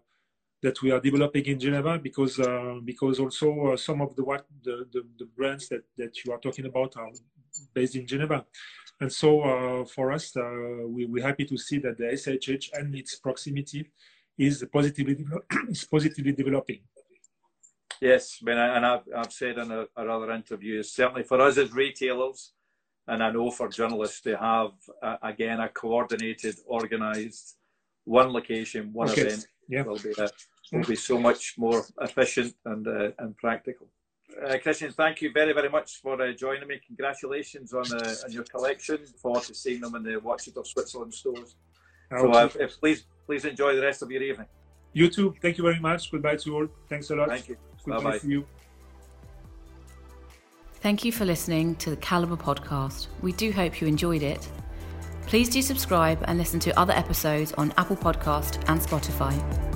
that 0.64 0.82
we 0.82 0.90
are 0.90 1.00
developing 1.00 1.46
in 1.46 1.58
geneva 1.58 1.98
because 1.98 2.38
uh, 2.38 2.74
because 2.84 3.18
also 3.24 3.74
some 3.76 4.02
of 4.02 4.14
the 4.14 4.24
what 4.30 4.44
the, 4.66 4.86
the, 4.92 5.02
the 5.20 5.28
brands 5.36 5.68
that 5.70 5.84
that 5.96 6.12
you 6.22 6.32
are 6.34 6.40
talking 6.46 6.66
about 6.66 6.94
are 6.98 7.12
based 7.72 7.96
in 7.96 8.06
geneva. 8.06 8.44
And 9.00 9.10
so 9.12 9.28
for 9.94 10.12
us 10.12 10.24
we, 10.94 11.06
we're 11.06 11.28
happy 11.30 11.46
to 11.46 11.56
see 11.56 11.78
that 11.84 11.96
the 11.98 12.08
SIHH 12.22 12.66
and 12.78 12.94
its 12.94 13.16
proximity 13.16 13.90
is 14.38 14.64
positively 14.72 15.16
is 15.68 15.84
positively 15.84 16.32
developing. 16.32 16.80
Yes, 18.00 18.38
I 18.42 18.44
mean, 18.44 18.58
and 18.58 18.84
I've, 18.84 19.02
I've 19.16 19.32
said 19.32 19.56
in 19.58 19.70
a, 19.70 19.86
other 19.96 20.32
interviews, 20.32 20.92
certainly 20.92 21.22
for 21.22 21.40
us 21.40 21.56
as 21.56 21.72
retailers, 21.72 22.52
and 23.06 23.22
I 23.22 23.30
know 23.30 23.50
for 23.50 23.68
journalists 23.68 24.20
to 24.22 24.36
have 24.36 24.72
uh, 25.02 25.16
again 25.22 25.60
a 25.60 25.68
coordinated, 25.68 26.56
organised, 26.66 27.56
one 28.04 28.32
location, 28.32 28.92
one 28.92 29.10
okay. 29.10 29.22
event 29.22 29.46
yeah. 29.68 29.82
will 29.82 29.98
be 29.98 30.12
uh, 30.18 30.28
will 30.72 30.84
be 30.84 30.96
so 30.96 31.18
much 31.18 31.54
more 31.56 31.84
efficient 32.00 32.54
and 32.64 32.86
uh, 32.86 33.10
and 33.18 33.36
practical. 33.36 33.88
Uh, 34.42 34.58
Christian, 34.58 34.90
thank 34.90 35.22
you 35.22 35.30
very, 35.32 35.52
very 35.52 35.68
much 35.68 36.00
for 36.00 36.20
uh, 36.20 36.32
joining 36.32 36.66
me. 36.66 36.80
Congratulations 36.86 37.72
on, 37.72 37.84
uh, 37.92 38.14
on 38.24 38.32
your 38.32 38.42
collection. 38.44 38.98
Forward 39.22 39.44
to 39.44 39.54
seeing 39.54 39.80
them 39.80 39.94
in 39.94 40.02
the 40.02 40.16
Watches 40.18 40.56
of 40.56 40.66
Switzerland 40.66 41.14
stores. 41.14 41.56
So, 42.20 42.32
uh, 42.32 42.48
if, 42.60 42.80
please 42.80 43.04
please 43.26 43.44
enjoy 43.44 43.74
the 43.74 43.82
rest 43.82 44.02
of 44.02 44.10
your 44.10 44.22
evening. 44.22 44.46
You 44.92 45.08
too. 45.08 45.34
Thank 45.42 45.58
you 45.58 45.64
very 45.64 45.80
much. 45.80 46.10
Goodbye 46.10 46.36
to 46.36 46.54
all. 46.54 46.68
Thanks 46.88 47.10
a 47.10 47.16
lot. 47.16 47.28
Thank 47.28 47.48
you. 47.48 47.56
Goodbye 47.84 48.02
Bye-bye. 48.02 48.18
for 48.18 48.26
you. 48.26 48.46
Thank 50.74 51.04
you 51.04 51.12
for 51.12 51.24
listening 51.24 51.76
to 51.76 51.90
the 51.90 51.96
Calibre 51.96 52.36
podcast. 52.36 53.08
We 53.22 53.32
do 53.32 53.50
hope 53.50 53.80
you 53.80 53.88
enjoyed 53.88 54.22
it. 54.22 54.46
Please 55.26 55.48
do 55.48 55.62
subscribe 55.62 56.22
and 56.26 56.38
listen 56.38 56.60
to 56.60 56.78
other 56.78 56.92
episodes 56.92 57.52
on 57.54 57.72
Apple 57.78 57.96
Podcast 57.96 58.62
and 58.68 58.78
Spotify. 58.80 59.73